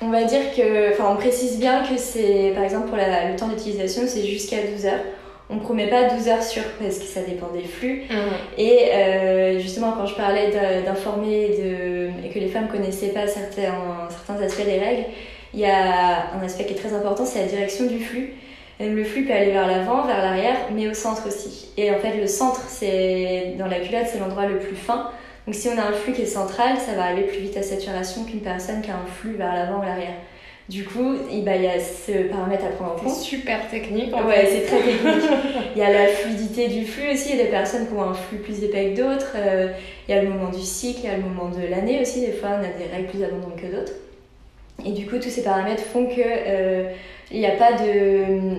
on 0.00 0.10
va 0.10 0.24
dire 0.24 0.54
que, 0.56 0.92
enfin 0.92 1.08
on 1.12 1.16
précise 1.16 1.58
bien 1.58 1.82
que 1.82 1.96
c'est, 1.96 2.52
par 2.54 2.64
exemple 2.64 2.88
pour 2.88 2.96
le 2.96 3.36
temps 3.36 3.48
d'utilisation, 3.48 4.02
c'est 4.06 4.24
jusqu'à 4.26 4.58
12 4.74 4.86
heures. 4.86 5.04
On 5.50 5.58
promet 5.58 5.86
pas 5.86 6.04
12 6.10 6.28
heures 6.28 6.42
sur 6.42 6.62
parce 6.78 6.98
que 6.98 7.06
ça 7.06 7.22
dépend 7.22 7.48
des 7.48 7.62
flux. 7.64 8.02
Mmh. 8.10 8.14
Et 8.58 8.90
euh, 8.92 9.58
justement, 9.58 9.92
quand 9.92 10.04
je 10.04 10.14
parlais 10.14 10.50
d'informer 10.84 11.44
et 12.22 12.28
que 12.28 12.38
les 12.38 12.48
femmes 12.48 12.68
connaissaient 12.68 13.08
pas 13.08 13.26
certains, 13.26 13.72
certains 14.10 14.42
aspects 14.42 14.66
des 14.66 14.78
règles, 14.78 15.06
il 15.54 15.60
y 15.60 15.64
a 15.64 16.34
un 16.38 16.44
aspect 16.44 16.66
qui 16.66 16.74
est 16.74 16.76
très 16.76 16.92
important, 16.92 17.24
c'est 17.24 17.40
la 17.40 17.46
direction 17.46 17.86
du 17.86 17.98
flux. 17.98 18.34
Le 18.80 19.04
flux 19.04 19.24
peut 19.24 19.32
aller 19.32 19.50
vers 19.50 19.66
l'avant, 19.66 20.06
vers 20.06 20.22
l'arrière, 20.22 20.56
mais 20.72 20.88
au 20.88 20.94
centre 20.94 21.26
aussi. 21.26 21.68
Et 21.76 21.90
en 21.90 21.98
fait, 21.98 22.16
le 22.16 22.26
centre, 22.26 22.62
c'est 22.68 23.54
dans 23.58 23.66
la 23.66 23.80
culotte, 23.80 24.06
c'est 24.12 24.20
l'endroit 24.20 24.46
le 24.46 24.58
plus 24.58 24.76
fin. 24.76 25.10
Donc 25.46 25.54
si 25.54 25.68
on 25.68 25.78
a 25.78 25.82
un 25.82 25.92
flux 25.92 26.12
qui 26.12 26.22
est 26.22 26.26
central, 26.26 26.76
ça 26.76 26.92
va 26.92 27.04
aller 27.04 27.22
plus 27.22 27.38
vite 27.38 27.56
à 27.56 27.62
saturation 27.62 28.24
qu'une 28.24 28.40
personne 28.40 28.82
qui 28.82 28.90
a 28.90 28.94
un 28.94 29.06
flux 29.06 29.34
vers 29.34 29.54
l'avant 29.54 29.80
ou 29.80 29.82
l'arrière. 29.82 30.14
Du 30.68 30.84
coup, 30.84 31.14
il 31.30 31.42
y 31.42 31.48
a 31.48 31.80
ce 31.80 32.28
paramètre 32.28 32.66
à 32.66 32.68
prendre 32.68 32.92
en 32.92 32.96
compte. 32.96 33.16
Super 33.16 33.66
technique. 33.70 34.12
En 34.12 34.26
ouais, 34.26 34.46
c'est 34.46 34.66
très 34.66 34.82
technique. 34.82 35.24
il 35.74 35.78
y 35.80 35.82
a 35.82 35.90
la 35.90 36.06
fluidité 36.08 36.68
du 36.68 36.84
flux 36.84 37.10
aussi. 37.10 37.30
Il 37.30 37.36
y 37.38 37.40
a 37.40 37.44
des 37.44 37.50
personnes 37.50 37.88
qui 37.88 37.94
ont 37.94 38.02
un 38.02 38.12
flux 38.12 38.36
plus 38.36 38.62
épais 38.62 38.92
que 38.92 39.00
d'autres. 39.00 39.32
Euh, 39.36 39.68
il 40.06 40.14
y 40.14 40.18
a 40.18 40.22
le 40.22 40.28
moment 40.28 40.50
du 40.50 40.60
cycle, 40.60 41.00
il 41.04 41.06
y 41.06 41.12
a 41.12 41.16
le 41.16 41.22
moment 41.22 41.48
de 41.48 41.66
l'année 41.66 42.02
aussi. 42.02 42.20
Des 42.20 42.32
fois, 42.32 42.50
on 42.50 42.60
a 42.60 42.68
des 42.78 42.94
règles 42.94 43.08
plus 43.08 43.24
abondantes 43.24 43.56
que 43.56 43.74
d'autres. 43.74 43.92
Et 44.84 44.92
du 44.92 45.06
coup, 45.06 45.18
tous 45.18 45.30
ces 45.30 45.42
paramètres 45.42 45.82
font 45.82 46.06
que 46.06 46.20
euh, 46.20 46.84
il 47.30 47.40
n'y 47.40 47.46
a 47.46 47.56
pas 47.56 47.72
de 47.72 48.58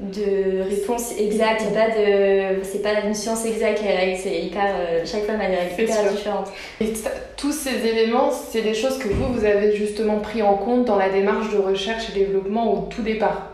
de 0.00 0.62
réponse 0.62 1.18
exacte, 1.18 1.62
il 1.68 1.74
pas 1.74 1.88
de 1.88 2.62
c'est 2.62 2.82
pas 2.82 3.00
une 3.04 3.14
science 3.14 3.44
exacte 3.44 3.82
les 3.82 3.96
règles, 3.96 4.16
c'est 4.16 4.40
hyper 4.42 4.66
euh, 4.66 5.02
chaque 5.04 5.24
femme 5.24 5.40
a 5.40 5.48
des 5.48 5.56
règles 5.56 5.82
hyper 5.82 6.12
différentes. 6.12 6.48
Et 6.80 6.92
tous 7.36 7.52
ces 7.52 7.84
éléments, 7.86 8.30
c'est 8.30 8.62
des 8.62 8.74
choses 8.74 8.98
que 8.98 9.08
vous 9.08 9.32
vous 9.32 9.44
avez 9.44 9.74
justement 9.74 10.20
pris 10.20 10.42
en 10.42 10.54
compte 10.54 10.84
dans 10.84 10.96
la 10.96 11.08
démarche 11.08 11.52
de 11.52 11.58
recherche 11.58 12.10
et 12.10 12.18
développement 12.18 12.72
au 12.72 12.86
tout 12.88 13.02
départ. 13.02 13.52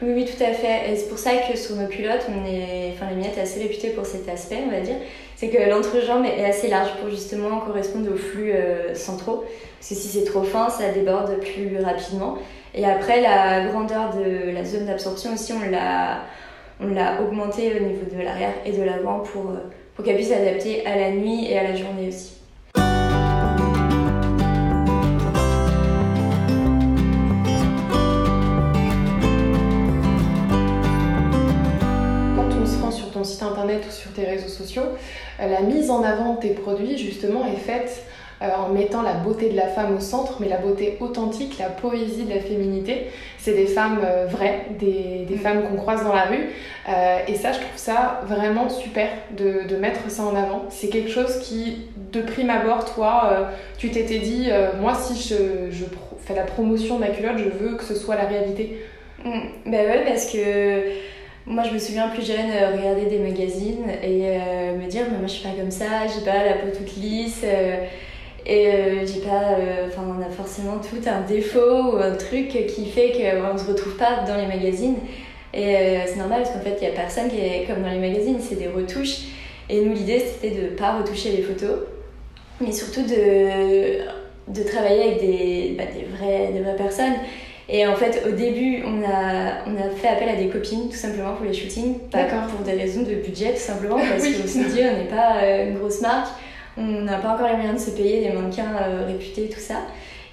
oui, 0.00 0.12
oui, 0.14 0.24
tout 0.24 0.42
à 0.42 0.52
fait. 0.52 0.90
Et 0.90 0.96
c'est 0.96 1.08
pour 1.08 1.18
ça 1.18 1.32
que 1.36 1.56
sur 1.58 1.76
nos 1.76 1.86
culottes, 1.86 2.26
on 2.30 2.46
est 2.46 2.94
enfin 2.94 3.10
les 3.10 3.16
minettes 3.16 3.36
est 3.36 3.42
assez 3.42 3.60
réputée 3.60 3.90
pour 3.90 4.06
cet 4.06 4.28
aspect, 4.28 4.58
on 4.66 4.70
va 4.70 4.80
dire. 4.80 4.96
C'est 5.42 5.48
que 5.48 5.68
l'entrejambe 5.68 6.24
est 6.24 6.44
assez 6.44 6.68
large 6.68 6.90
pour 7.00 7.10
justement 7.10 7.58
correspondre 7.58 8.12
aux 8.12 8.16
flux 8.16 8.52
euh, 8.52 8.94
centraux. 8.94 9.42
Parce 9.76 9.88
que 9.88 9.94
si 9.96 10.06
c'est 10.06 10.22
trop 10.22 10.44
fin, 10.44 10.70
ça 10.70 10.92
déborde 10.92 11.36
plus 11.40 11.78
rapidement. 11.82 12.38
Et 12.76 12.84
après, 12.84 13.20
la 13.20 13.66
grandeur 13.66 14.14
de 14.14 14.52
la 14.52 14.64
zone 14.64 14.86
d'absorption 14.86 15.34
aussi, 15.34 15.52
on 15.52 15.68
l'a, 15.68 16.20
on 16.80 16.94
l'a 16.94 17.20
augmenté 17.22 17.72
au 17.74 17.82
niveau 17.82 18.04
de 18.08 18.22
l'arrière 18.22 18.52
et 18.64 18.70
de 18.70 18.84
l'avant 18.84 19.18
pour, 19.18 19.50
pour 19.96 20.04
qu'elle 20.04 20.14
puisse 20.14 20.28
s'adapter 20.28 20.86
à 20.86 20.94
la 20.94 21.10
nuit 21.10 21.50
et 21.50 21.58
à 21.58 21.64
la 21.64 21.74
journée 21.74 22.06
aussi. 22.06 22.41
Tes 34.12 34.24
réseaux 34.24 34.48
sociaux, 34.48 34.82
la 35.38 35.60
mise 35.60 35.90
en 35.90 36.02
avant 36.02 36.34
de 36.34 36.40
tes 36.40 36.50
produits 36.50 36.98
justement 36.98 37.44
est 37.46 37.58
faite 37.58 38.04
euh, 38.42 38.48
en 38.56 38.70
mettant 38.70 39.02
la 39.02 39.12
beauté 39.12 39.50
de 39.50 39.56
la 39.56 39.68
femme 39.68 39.94
au 39.96 40.00
centre, 40.00 40.38
mais 40.40 40.48
la 40.48 40.56
beauté 40.56 40.96
authentique, 41.00 41.58
la 41.60 41.68
poésie 41.68 42.24
de 42.24 42.34
la 42.34 42.40
féminité. 42.40 43.06
C'est 43.38 43.52
des 43.52 43.66
femmes 43.66 44.00
euh, 44.04 44.26
vraies, 44.26 44.66
des, 44.80 45.26
des 45.28 45.36
mm. 45.36 45.38
femmes 45.38 45.62
qu'on 45.62 45.76
croise 45.76 46.02
dans 46.02 46.14
la 46.14 46.24
rue. 46.24 46.48
Euh, 46.88 47.18
et 47.28 47.36
ça, 47.36 47.52
je 47.52 47.58
trouve 47.58 47.76
ça 47.76 48.20
vraiment 48.26 48.68
super 48.68 49.08
de, 49.36 49.68
de 49.68 49.76
mettre 49.76 50.10
ça 50.10 50.24
en 50.24 50.34
avant. 50.34 50.64
C'est 50.70 50.88
quelque 50.88 51.10
chose 51.10 51.38
qui, 51.38 51.82
de 52.10 52.20
prime 52.20 52.50
abord, 52.50 52.84
toi, 52.92 53.48
tu 53.78 53.90
t'étais 53.90 54.18
dit, 54.18 54.48
moi, 54.80 54.94
si 54.94 55.22
je, 55.22 55.70
je 55.70 55.84
fais 56.24 56.34
la 56.34 56.42
promotion 56.42 56.96
de 56.96 57.00
ma 57.00 57.08
culotte, 57.08 57.38
je 57.38 57.48
veux 57.48 57.76
que 57.76 57.84
ce 57.84 57.94
soit 57.94 58.16
la 58.16 58.24
réalité. 58.24 58.84
Mm. 59.24 59.40
Ben 59.66 59.88
ouais, 59.88 60.04
parce 60.04 60.26
que 60.26 60.82
moi, 61.46 61.64
je 61.64 61.74
me 61.74 61.78
souviens 61.78 62.08
plus 62.08 62.26
jeune 62.26 62.50
regarder 62.76 63.06
des 63.06 63.18
magazines 63.18 63.84
et 64.02 64.38
me 64.76 64.86
dire, 64.88 65.04
mais 65.10 65.18
moi, 65.18 65.26
je 65.26 65.32
suis 65.32 65.42
pas 65.42 65.54
comme 65.54 65.70
ça, 65.70 66.06
j'ai 66.06 66.24
pas 66.24 66.44
la 66.44 66.54
peau 66.54 66.68
toute 66.76 66.96
lisse. 66.96 67.44
Et 68.44 68.66
euh, 68.66 69.06
j'ai 69.06 69.20
pas. 69.20 69.56
Euh, 69.58 69.86
enfin, 69.88 70.02
on 70.18 70.20
a 70.20 70.30
forcément 70.30 70.78
tout 70.78 71.08
un 71.08 71.20
défaut 71.20 71.92
ou 71.92 71.96
un 71.96 72.16
truc 72.16 72.48
qui 72.48 72.86
fait 72.86 73.12
qu'on 73.12 73.56
se 73.56 73.66
retrouve 73.66 73.96
pas 73.96 74.24
dans 74.26 74.36
les 74.36 74.46
magazines. 74.46 74.96
Et 75.54 75.76
euh, 75.76 75.98
c'est 76.06 76.16
normal 76.16 76.42
parce 76.42 76.54
qu'en 76.54 76.60
fait, 76.60 76.76
il 76.80 76.88
y 76.88 76.90
a 76.90 76.94
personne 76.94 77.28
qui 77.28 77.38
est 77.38 77.66
comme 77.66 77.82
dans 77.82 77.90
les 77.90 77.98
magazines, 77.98 78.38
c'est 78.40 78.56
des 78.56 78.68
retouches. 78.68 79.26
Et 79.68 79.80
nous, 79.80 79.94
l'idée, 79.94 80.18
c'était 80.18 80.50
de 80.50 80.66
pas 80.68 80.98
retoucher 80.98 81.30
les 81.30 81.42
photos, 81.42 81.78
mais 82.60 82.72
surtout 82.72 83.02
de, 83.02 84.00
de 84.48 84.62
travailler 84.64 85.02
avec 85.02 85.20
des, 85.20 85.74
bah, 85.78 85.84
des, 85.84 86.52
des 86.52 86.60
vraies 86.60 86.76
personnes. 86.76 87.14
Et 87.74 87.86
en 87.86 87.96
fait, 87.96 88.22
au 88.28 88.32
début, 88.32 88.82
on 88.84 89.02
a, 89.02 89.64
on 89.66 89.74
a 89.76 89.88
fait 89.96 90.08
appel 90.08 90.28
à 90.28 90.36
des 90.36 90.48
copines, 90.48 90.90
tout 90.90 90.96
simplement, 90.96 91.34
pour 91.34 91.46
les 91.46 91.54
shootings. 91.54 91.96
D'accord. 92.12 92.46
Pour 92.48 92.66
des 92.66 92.72
raisons 92.72 93.00
de 93.00 93.14
budget, 93.14 93.54
tout 93.54 93.60
simplement, 93.60 93.96
parce 94.10 94.22
qu'on 94.22 94.46
s'est 94.46 94.64
dit, 94.64 94.80
on 94.80 94.98
n'est 94.98 95.08
pas 95.08 95.42
une 95.64 95.78
grosse 95.78 96.02
marque. 96.02 96.28
On 96.76 97.02
n'a 97.02 97.18
pas 97.18 97.34
encore 97.34 97.48
les 97.48 97.56
moyens 97.56 97.84
de 97.84 97.90
se 97.90 97.96
payer 97.96 98.20
des 98.20 98.30
mannequins 98.30 98.76
euh, 98.80 99.06
réputés, 99.06 99.48
tout 99.48 99.60
ça. 99.60 99.86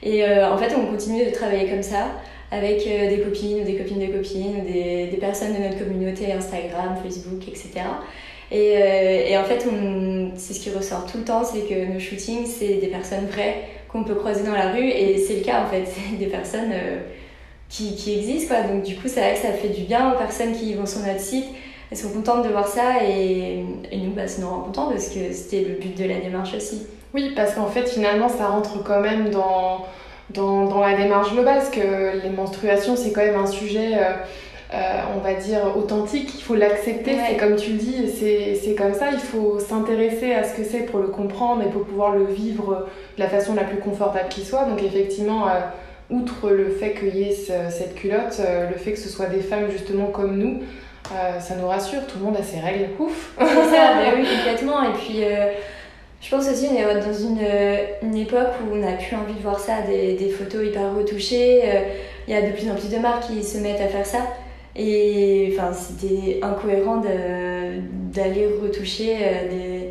Et 0.03 0.23
euh, 0.23 0.51
en 0.51 0.57
fait, 0.57 0.73
on 0.75 0.85
continue 0.85 1.25
de 1.25 1.31
travailler 1.31 1.69
comme 1.69 1.83
ça 1.83 2.07
avec 2.51 2.85
euh, 2.87 3.09
des 3.09 3.21
copines 3.21 3.61
ou 3.61 3.63
des 3.63 3.75
copines 3.75 3.99
de 3.99 4.11
copines 4.11 4.61
ou 4.61 4.71
des, 4.71 5.07
des, 5.07 5.17
personnes 5.17 5.53
de 5.53 5.59
notre 5.59 5.79
communauté 5.79 6.31
Instagram, 6.31 6.95
Facebook, 7.03 7.47
etc. 7.47 7.71
Et, 8.51 9.31
et 9.31 9.37
en 9.37 9.43
fait, 9.43 9.63
c'est 10.35 10.53
ce 10.53 10.59
qui 10.59 10.71
ressort 10.71 11.05
tout 11.05 11.19
le 11.19 11.23
temps, 11.23 11.43
c'est 11.43 11.61
que 11.61 11.93
nos 11.93 11.99
shootings, 11.99 12.45
c'est 12.47 12.75
des 12.75 12.87
personnes 12.87 13.27
vraies 13.27 13.65
qu'on 13.87 14.03
peut 14.03 14.15
croiser 14.15 14.43
dans 14.43 14.55
la 14.55 14.71
rue 14.71 14.87
et 14.87 15.17
c'est 15.19 15.35
le 15.35 15.41
cas 15.41 15.63
en 15.63 15.67
fait, 15.67 15.83
c'est 15.85 16.17
des 16.17 16.25
personnes 16.25 16.73
qui, 17.69 17.95
qui, 17.95 18.17
existent 18.17 18.55
quoi. 18.55 18.63
Donc 18.63 18.83
du 18.83 18.95
coup, 18.95 19.07
c'est 19.07 19.21
vrai 19.21 19.33
que 19.35 19.39
ça 19.39 19.53
fait 19.53 19.69
du 19.69 19.81
bien 19.81 20.13
aux 20.13 20.17
personnes 20.17 20.53
qui 20.53 20.73
vont 20.73 20.85
sur 20.85 20.99
notre 20.99 21.19
site 21.21 21.45
elles 21.91 21.97
sont 21.97 22.09
contentes 22.09 22.43
de 22.43 22.49
voir 22.49 22.67
ça 22.67 23.03
et, 23.03 23.63
nous, 23.91 24.11
bah, 24.11 24.27
ça 24.27 24.41
nous 24.41 24.49
rend 24.49 24.71
parce 24.71 25.09
que 25.09 25.31
c'était 25.31 25.61
le 25.61 25.75
but 25.75 25.97
de 25.97 26.05
la 26.05 26.19
démarche 26.19 26.53
aussi. 26.53 26.85
Oui, 27.15 27.33
parce 27.35 27.55
qu'en 27.55 27.65
fait, 27.65 27.89
finalement, 27.89 28.29
ça 28.29 28.47
rentre 28.47 28.83
quand 28.83 28.99
même 28.99 29.29
dans, 29.31 29.85
dans, 30.29 30.65
dans, 30.65 30.81
la 30.81 30.95
démarche 30.95 31.33
globale, 31.33 31.57
parce 31.57 31.69
que 31.69 32.21
les 32.21 32.29
menstruations, 32.29 32.95
c'est 32.95 33.11
quand 33.11 33.23
même 33.23 33.39
un 33.39 33.47
sujet, 33.47 33.97
on 34.71 35.19
va 35.19 35.33
dire, 35.33 35.75
authentique. 35.75 36.31
Il 36.37 36.43
faut 36.43 36.53
l'accepter, 36.53 37.17
c'est 37.27 37.37
comme 37.37 37.55
tu 37.55 37.71
le 37.71 37.77
dis, 37.77 38.07
c'est 38.07 38.75
comme 38.75 38.93
ça. 38.93 39.09
Il 39.11 39.19
faut 39.19 39.57
s'intéresser 39.57 40.33
à 40.33 40.43
ce 40.43 40.53
que 40.53 40.63
c'est 40.63 40.81
pour 40.81 40.99
le 40.99 41.07
comprendre 41.07 41.63
et 41.63 41.69
pour 41.71 41.85
pouvoir 41.85 42.15
le 42.15 42.25
vivre 42.25 42.85
de 43.17 43.23
la 43.23 43.27
façon 43.27 43.55
la 43.55 43.63
plus 43.63 43.79
confortable 43.79 44.29
qui 44.29 44.45
soit. 44.45 44.65
Donc, 44.65 44.83
effectivement, 44.83 45.47
outre 46.09 46.49
le 46.49 46.69
fait 46.69 46.93
qu'il 46.93 47.15
y 47.15 47.29
ait 47.29 47.33
cette 47.33 47.95
culotte, 47.95 48.39
le 48.39 48.77
fait 48.77 48.93
que 48.93 48.99
ce 48.99 49.09
soit 49.09 49.27
des 49.27 49.41
femmes 49.41 49.69
justement 49.69 50.07
comme 50.07 50.37
nous, 50.37 50.61
euh, 51.11 51.39
ça 51.39 51.55
nous 51.55 51.67
rassure, 51.67 52.05
tout 52.05 52.19
le 52.19 52.25
monde 52.25 52.37
a 52.37 52.43
ses 52.43 52.59
règles, 52.59 52.89
ouf 52.99 53.33
C'est 53.39 53.45
ça, 53.45 53.95
mais 53.97 54.15
oui, 54.15 54.27
complètement. 54.37 54.83
Et 54.83 54.93
puis, 54.93 55.23
euh, 55.23 55.53
je 56.21 56.29
pense 56.29 56.47
aussi, 56.47 56.67
on 56.69 56.75
est 56.75 56.83
dans 56.83 57.13
une, 57.13 57.39
une, 58.03 58.15
époque 58.15 58.53
où 58.63 58.75
on 58.75 58.77
n'a 58.77 58.93
plus 58.93 59.15
envie 59.15 59.33
de 59.33 59.41
voir 59.41 59.59
ça, 59.59 59.81
des, 59.87 60.13
des 60.13 60.29
photos 60.29 60.67
hyper 60.67 60.95
retouchées. 60.95 61.61
Euh, 61.63 61.81
il 62.27 62.33
y 62.33 62.37
a 62.37 62.43
de 62.43 62.51
plus 62.51 62.69
en 62.69 62.75
plus 62.75 62.89
de 62.89 62.99
marques 62.99 63.27
qui 63.27 63.43
se 63.43 63.57
mettent 63.57 63.81
à 63.81 63.87
faire 63.87 64.05
ça. 64.05 64.19
Et 64.75 65.51
enfin, 65.53 65.71
c'était 65.73 66.39
incohérent 66.43 67.01
d'aller 68.13 68.47
retoucher 68.61 69.17
des, 69.49 69.88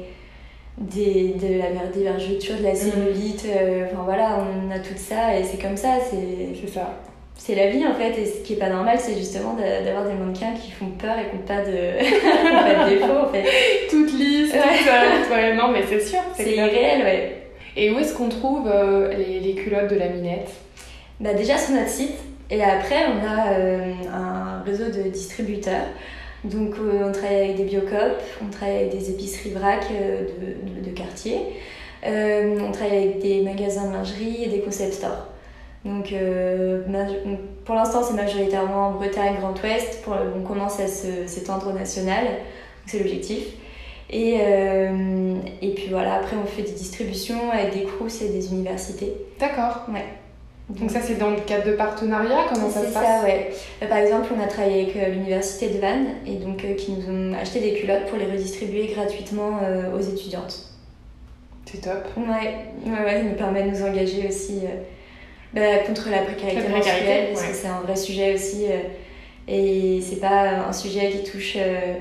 des, 0.95 1.35
de 1.35 1.59
la, 1.59 1.87
des 1.93 2.05
vergetures, 2.05 2.59
de 2.59 2.65
la 2.65 2.73
mm. 2.73 2.77
cellulite. 2.77 3.47
Enfin 3.87 4.03
voilà, 4.05 4.39
on 4.41 4.71
a 4.71 4.79
tout 4.79 4.95
ça 4.97 5.39
et 5.39 5.45
c'est 5.45 5.61
comme 5.61 5.77
ça. 5.77 5.99
C'est 6.11 6.69
ça 6.69 6.99
c'est 7.39 7.55
la 7.55 7.69
vie 7.69 7.87
en 7.87 7.95
fait, 7.95 8.21
et 8.21 8.27
ce 8.27 8.41
qui 8.43 8.55
est 8.55 8.57
pas 8.57 8.69
normal, 8.69 8.99
c'est 9.01 9.17
justement 9.17 9.55
d'avoir 9.55 10.05
des 10.05 10.13
mannequins 10.13 10.53
qui 10.53 10.73
font 10.73 10.91
peur 10.91 11.15
et 11.19 11.31
qui 11.31 11.37
n'ont 11.37 11.43
pas, 11.43 11.65
de... 11.65 12.77
pas 12.79 12.91
défauts 12.91 13.27
en 13.27 13.33
fait. 13.33 13.45
Toutes 13.89 14.13
lisses, 14.13 14.51
toutes 14.51 15.31
ouais, 15.31 15.55
non, 15.55 15.69
mais 15.69 15.85
c'est 15.89 16.01
sûr. 16.01 16.19
C'est 16.35 16.51
irréel, 16.51 17.03
ouais. 17.03 17.43
Et 17.77 17.93
où 17.93 17.99
est-ce 18.01 18.13
qu'on 18.13 18.29
trouve 18.29 18.69
euh, 18.69 19.15
les, 19.15 19.39
les, 19.39 19.55
culottes 19.55 19.89
de 19.89 19.97
la 19.97 20.09
minette? 20.09 20.51
Bah, 21.21 21.33
Déjà 21.33 21.57
sur 21.57 21.75
notre 21.75 21.89
site, 21.89 22.19
et 22.51 22.63
après 22.63 23.07
on 23.07 23.25
a 23.25 23.53
euh, 23.53 23.93
un 24.13 24.63
réseau 24.65 24.87
de 24.87 25.09
distributeurs. 25.09 25.87
Donc 26.45 26.75
euh, 26.79 27.09
on 27.09 27.13
travaille 27.13 27.45
avec 27.45 27.57
des 27.57 27.65
biocopes, 27.65 28.23
on 28.43 28.51
travaille 28.51 28.77
avec 28.77 28.91
des 28.91 29.11
épiceries 29.11 29.51
vrac 29.51 29.87
de, 29.91 30.81
de, 30.81 30.89
de, 30.89 30.91
quartier, 30.95 31.41
on 32.05 32.71
travaille 32.73 32.99
avec 32.99 33.21
des 33.21 33.43
magasins 33.43 33.89
de 33.89 33.95
lingerie 33.95 34.45
et 34.45 34.49
des 34.49 34.61
concept 34.61 34.95
stores. 34.95 35.27
Euh, 35.87 36.85
donc, 37.25 37.39
pour 37.65 37.75
l'instant, 37.75 38.03
c'est 38.03 38.15
majoritairement 38.15 38.93
Bretagne, 38.93 39.37
Grand 39.41 39.61
Ouest. 39.63 40.03
Pour, 40.03 40.17
on 40.37 40.43
commence 40.43 40.81
à 40.81 40.87
s'étendre 40.87 41.69
au 41.69 41.73
national, 41.73 42.27
c'est 42.87 42.99
l'objectif. 42.99 43.45
Et, 44.11 44.39
euh, 44.41 45.35
et 45.61 45.75
puis 45.75 45.89
voilà, 45.91 46.15
après, 46.15 46.37
on 46.43 46.47
fait 46.47 46.63
des 46.63 46.73
distributions 46.73 47.51
avec 47.53 47.75
des 47.75 47.85
crous 47.85 48.23
et 48.23 48.29
des 48.29 48.53
universités. 48.53 49.13
D'accord. 49.39 49.83
Ouais. 49.93 50.05
Donc, 50.69 50.91
ça, 50.91 51.01
c'est 51.01 51.15
dans 51.15 51.31
le 51.31 51.41
cadre 51.41 51.67
de 51.67 51.73
partenariat 51.73 52.45
Comment 52.53 52.69
ça 52.69 52.81
se 52.81 52.93
passe 52.93 53.03
ça, 53.03 53.25
ouais. 53.25 53.51
Euh, 53.83 53.87
par 53.87 53.99
exemple, 53.99 54.29
on 54.37 54.43
a 54.43 54.47
travaillé 54.47 54.83
avec 54.83 55.13
l'université 55.13 55.71
de 55.71 55.79
Vannes 55.79 56.09
et 56.27 56.35
donc 56.35 56.65
qui 56.77 56.93
nous 56.93 57.09
ont 57.11 57.35
acheté 57.35 57.61
des 57.61 57.75
culottes 57.75 58.07
pour 58.07 58.19
les 58.19 58.27
redistribuer 58.27 58.89
gratuitement 58.89 59.61
aux 59.95 60.01
étudiantes. 60.01 60.67
C'est 61.65 61.81
top. 61.81 62.07
Ouais, 62.17 62.55
ouais, 62.85 63.05
ouais, 63.05 63.13
ça 63.15 63.23
nous 63.23 63.35
permet 63.35 63.63
de 63.63 63.71
nous 63.71 63.83
engager 63.83 64.27
aussi 64.29 64.61
bah, 65.53 65.79
contre 65.87 66.11
la 66.11 66.23
précarité, 66.23 66.69
menstruelle, 66.69 67.29
parce 67.33 67.47
que 67.47 67.55
c'est 67.55 67.69
un 67.69 67.81
vrai 67.81 67.97
sujet 67.97 68.35
aussi. 68.35 68.67
Euh, 68.67 68.81
et 69.47 70.01
c'est 70.03 70.21
pas 70.21 70.67
un 70.69 70.73
sujet 70.73 71.11
qui 71.11 71.31
touche. 71.31 71.55
Euh, 71.57 71.95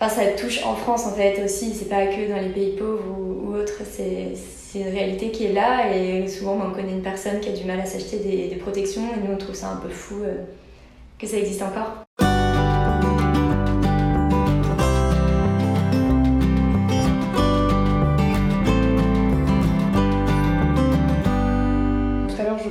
enfin, 0.00 0.22
ça 0.22 0.26
touche 0.32 0.64
en 0.64 0.74
France 0.74 1.06
en 1.06 1.12
fait 1.12 1.40
aussi, 1.44 1.72
c'est 1.74 1.88
pas 1.88 2.06
que 2.06 2.28
dans 2.28 2.40
les 2.40 2.48
pays 2.48 2.76
pauvres 2.76 3.04
ou, 3.18 3.50
ou 3.50 3.56
autres, 3.56 3.82
c'est 3.88 4.32
une 4.80 4.94
réalité 4.94 5.30
qui 5.30 5.46
est 5.46 5.52
là. 5.52 5.94
Et 5.94 6.26
souvent, 6.28 6.58
on 6.64 6.70
connaît 6.70 6.92
une 6.92 7.02
personne 7.02 7.40
qui 7.40 7.48
a 7.48 7.52
du 7.52 7.64
mal 7.64 7.80
à 7.80 7.86
s'acheter 7.86 8.18
des, 8.18 8.56
protections, 8.56 9.02
et 9.02 9.26
nous 9.26 9.34
on 9.34 9.38
trouve 9.38 9.54
ça 9.54 9.70
un 9.70 9.76
peu 9.76 9.88
fou 9.88 10.22
euh, 10.24 10.34
que 11.18 11.26
ça 11.26 11.38
existe 11.38 11.62
encore. 11.62 12.06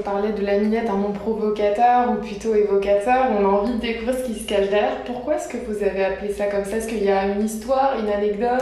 parlais 0.05 0.31
de 0.31 0.45
la 0.45 0.59
minette, 0.59 0.89
un 0.89 0.97
nom 0.97 1.11
provocateur 1.11 2.11
ou 2.11 2.15
plutôt 2.23 2.53
évocateur, 2.55 3.27
on 3.37 3.43
a 3.43 3.47
envie 3.47 3.73
de 3.73 3.79
découvrir 3.79 4.15
ce 4.15 4.23
qui 4.23 4.39
se 4.39 4.47
cache 4.47 4.69
derrière. 4.69 5.03
Pourquoi 5.03 5.35
est-ce 5.35 5.49
que 5.49 5.57
vous 5.67 5.83
avez 5.83 6.05
appelé 6.05 6.31
ça 6.31 6.45
comme 6.45 6.63
ça? 6.63 6.77
Est-ce 6.77 6.87
qu'il 6.87 7.03
y 7.03 7.09
a 7.09 7.25
une 7.25 7.43
histoire, 7.43 7.97
une 7.99 8.09
anecdote? 8.09 8.61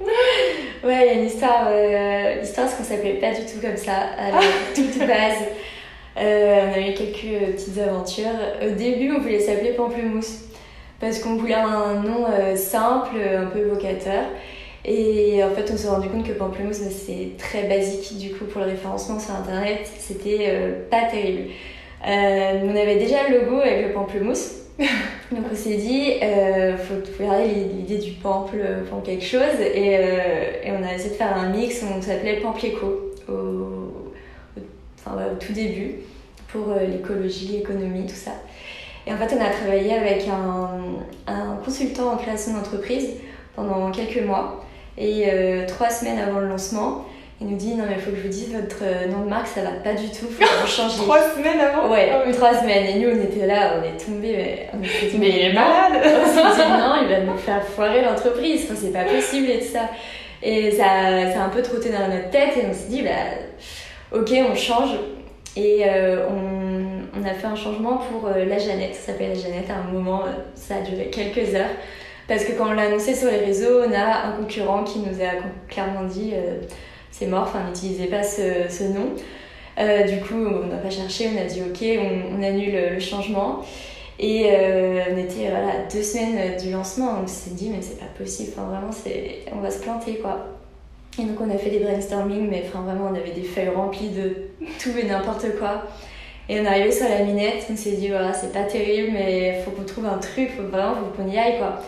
Ouais, 0.00 1.00
il 1.00 1.06
y 1.06 1.10
a 1.10 1.12
une 1.14 1.26
histoire. 1.26 1.68
Euh, 1.70 2.40
l'histoire, 2.40 2.68
c'est 2.68 2.76
qu'on 2.76 2.84
s'appelait 2.84 3.14
pas 3.14 3.30
du 3.30 3.40
tout 3.40 3.60
comme 3.60 3.76
ça 3.76 3.96
à 4.16 4.30
la 4.30 4.40
toute 4.74 4.98
base. 4.98 5.44
Euh, 6.16 6.70
on 6.70 6.72
a 6.74 6.88
eu 6.88 6.94
quelques 6.94 7.52
petites 7.52 7.78
aventures. 7.78 8.26
Au 8.62 8.70
début, 8.70 9.12
on 9.12 9.20
voulait 9.20 9.40
s'appeler 9.40 9.72
Pamplemousse 9.72 10.44
parce 11.00 11.20
qu'on 11.20 11.36
voulait 11.36 11.54
un 11.54 11.94
nom 11.94 12.26
euh, 12.28 12.56
simple, 12.56 13.16
un 13.18 13.46
peu 13.46 13.60
évocateur. 13.60 14.24
Et 14.84 15.42
en 15.44 15.50
fait, 15.50 15.70
on 15.72 15.76
s'est 15.76 15.88
rendu 15.88 16.08
compte 16.08 16.26
que 16.26 16.32
Pamplemousse, 16.32 16.80
c'est 16.90 17.36
très 17.36 17.64
basique 17.64 18.16
du 18.18 18.30
coup 18.30 18.44
pour 18.46 18.60
le 18.62 18.68
référencement 18.68 19.18
sur 19.18 19.34
internet. 19.34 19.80
C'était 19.98 20.46
euh, 20.48 20.88
pas 20.88 21.04
terrible. 21.10 21.50
Euh, 22.06 22.60
on 22.64 22.76
avait 22.76 22.96
déjà 22.96 23.28
le 23.28 23.40
logo 23.40 23.60
avec 23.60 23.86
le 23.88 23.92
pamplemousse. 23.92 24.52
Donc 25.30 25.44
on 25.52 25.54
s'est 25.54 25.76
dit, 25.76 26.14
euh, 26.22 26.76
faut 26.78 27.22
garder 27.22 27.48
l'idée 27.48 27.98
du 27.98 28.12
pample 28.12 28.58
pour 28.88 29.02
quelque 29.02 29.24
chose. 29.24 29.60
Et, 29.60 29.96
euh, 29.98 30.52
et, 30.64 30.72
on 30.72 30.82
a 30.82 30.94
essayé 30.94 31.10
de 31.10 31.14
faire 31.14 31.36
un 31.36 31.50
mix, 31.50 31.82
on 31.82 32.00
s'appelait 32.00 32.40
Pamplieco 32.40 33.12
au, 33.28 33.32
au, 33.32 33.92
enfin, 34.98 35.16
au 35.32 35.36
tout 35.36 35.52
début 35.52 35.96
pour 36.48 36.70
euh, 36.70 36.86
l'écologie, 36.86 37.48
l'économie, 37.48 38.06
tout 38.06 38.14
ça. 38.14 38.32
Et 39.06 39.12
en 39.12 39.16
fait, 39.16 39.34
on 39.36 39.40
a 39.40 39.50
travaillé 39.50 39.94
avec 39.94 40.26
un, 40.28 40.80
un 41.26 41.56
consultant 41.64 42.12
en 42.12 42.16
création 42.16 42.54
d'entreprise 42.54 43.10
pendant 43.54 43.90
quelques 43.90 44.24
mois. 44.24 44.64
Et 44.96 45.24
euh, 45.30 45.66
trois 45.66 45.90
semaines 45.90 46.18
avant 46.18 46.40
le 46.40 46.48
lancement, 46.48 47.04
il 47.40 47.46
nous 47.46 47.56
dit 47.56 47.74
non 47.74 47.84
mais 47.88 47.94
il 47.96 48.00
faut 48.00 48.10
que 48.10 48.16
je 48.16 48.22
vous 48.22 48.28
dise 48.28 48.52
votre 48.52 48.82
euh, 48.82 49.06
nom 49.06 49.20
de 49.24 49.28
marque 49.28 49.46
ça 49.46 49.62
va 49.62 49.70
pas 49.70 49.94
du 49.94 50.08
tout, 50.08 50.26
faut 50.26 50.44
changiez. 50.66 51.02
trois 51.02 51.20
semaines 51.20 51.60
avant 51.60 51.88
Ouais, 51.88 52.10
ah 52.12 52.32
trois 52.32 52.54
semaines. 52.54 52.86
Et 52.86 52.98
nous 52.98 53.10
on 53.16 53.22
était 53.22 53.46
là, 53.46 53.74
on 53.78 53.82
est 53.84 53.96
tombés, 53.96 54.34
mais 54.36 54.70
on 54.72 55.18
mais 55.18 55.28
il 55.28 55.38
est 55.38 55.52
malade. 55.52 56.02
on 56.02 56.26
s'est 56.26 56.62
dit 56.62 56.68
non, 56.68 56.94
il 57.02 57.08
va 57.08 57.20
nous 57.20 57.38
faire 57.38 57.62
foirer 57.62 58.02
l'entreprise, 58.02 58.64
enfin, 58.64 58.74
c'est 58.76 58.92
pas 58.92 59.04
possible 59.04 59.50
et 59.50 59.58
tout 59.60 59.72
ça. 59.72 59.88
Et 60.42 60.70
ça, 60.72 60.84
ça 61.32 61.42
a 61.42 61.44
un 61.44 61.48
peu 61.48 61.62
trotté 61.62 61.90
dans 61.90 62.08
notre 62.08 62.30
tête 62.30 62.56
et 62.56 62.66
on 62.68 62.72
s'est 62.72 62.88
dit 62.88 63.02
bah 63.02 64.18
ok 64.18 64.32
on 64.50 64.54
change. 64.56 64.90
Et 65.56 65.82
euh, 65.86 66.26
on, 66.28 67.20
on, 67.20 67.24
a 67.24 67.34
fait 67.34 67.46
un 67.46 67.56
changement 67.56 67.96
pour 67.96 68.28
la 68.28 68.58
Jeannette, 68.58 68.94
ça 68.94 69.12
s'appelle 69.12 69.30
la 69.30 69.34
Jeannette 69.34 69.70
à 69.70 69.88
un 69.88 69.92
moment, 69.92 70.22
ça 70.54 70.76
a 70.76 70.80
duré 70.82 71.10
quelques 71.10 71.54
heures. 71.54 71.70
Parce 72.28 72.44
que 72.44 72.52
quand 72.52 72.68
on 72.68 72.72
l'a 72.74 72.82
annoncé 72.82 73.14
sur 73.14 73.30
les 73.30 73.38
réseaux, 73.38 73.82
on 73.88 73.92
a 73.92 74.28
un 74.28 74.32
concurrent 74.32 74.84
qui 74.84 74.98
nous 74.98 75.20
a 75.20 75.30
clairement 75.66 76.04
dit 76.04 76.32
euh, 76.34 76.60
c'est 77.18 77.26
mort, 77.26 77.42
enfin 77.42 77.64
n'utilisez 77.66 78.06
pas 78.06 78.22
ce, 78.22 78.68
ce 78.68 78.84
nom. 78.84 79.10
Euh, 79.78 80.02
du 80.04 80.20
coup, 80.20 80.34
on 80.34 80.66
n'a 80.66 80.76
pas 80.76 80.90
cherché, 80.90 81.28
on 81.34 81.40
a 81.40 81.44
dit 81.44 81.62
ok, 81.62 81.84
on, 82.36 82.42
annule 82.42 82.94
le 82.94 83.00
changement. 83.00 83.64
Et 84.20 84.46
euh, 84.50 85.00
on 85.12 85.16
était 85.16 85.48
voilà, 85.48 85.86
deux 85.92 86.02
semaines 86.02 86.56
du 86.60 86.72
lancement, 86.72 87.18
on 87.22 87.26
s'est 87.28 87.50
dit 87.50 87.70
mais 87.70 87.80
c'est 87.80 88.00
pas 88.00 88.10
possible, 88.18 88.50
enfin 88.52 88.66
vraiment 88.66 88.90
on 89.52 89.60
va 89.60 89.70
se 89.70 89.78
planter 89.78 90.16
quoi. 90.16 90.46
Et 91.20 91.22
donc 91.22 91.40
on 91.40 91.48
a 91.54 91.56
fait 91.56 91.70
des 91.70 91.78
brainstorming, 91.78 92.48
mais 92.50 92.64
enfin 92.66 92.80
vraiment 92.80 93.10
on 93.12 93.14
avait 93.14 93.30
des 93.30 93.44
feuilles 93.44 93.68
remplies 93.68 94.08
de 94.08 94.48
tout 94.82 94.90
et 95.00 95.04
n'importe 95.04 95.46
quoi. 95.60 95.84
Et 96.48 96.58
on 96.58 96.64
est 96.64 96.66
arrivé 96.66 96.90
sur 96.90 97.08
la 97.08 97.22
minette, 97.22 97.66
on 97.70 97.76
s'est 97.76 97.92
dit 97.92 98.08
voilà 98.08 98.32
c'est 98.32 98.52
pas 98.52 98.64
terrible, 98.64 99.12
mais 99.12 99.62
faut 99.64 99.70
qu'on 99.70 99.84
trouve 99.84 100.06
un 100.06 100.18
truc, 100.18 100.50
faut 100.56 100.64
vraiment 100.64 100.96
qu'on 101.16 101.28
y 101.28 101.38
aille 101.38 101.58
quoi. 101.58 101.80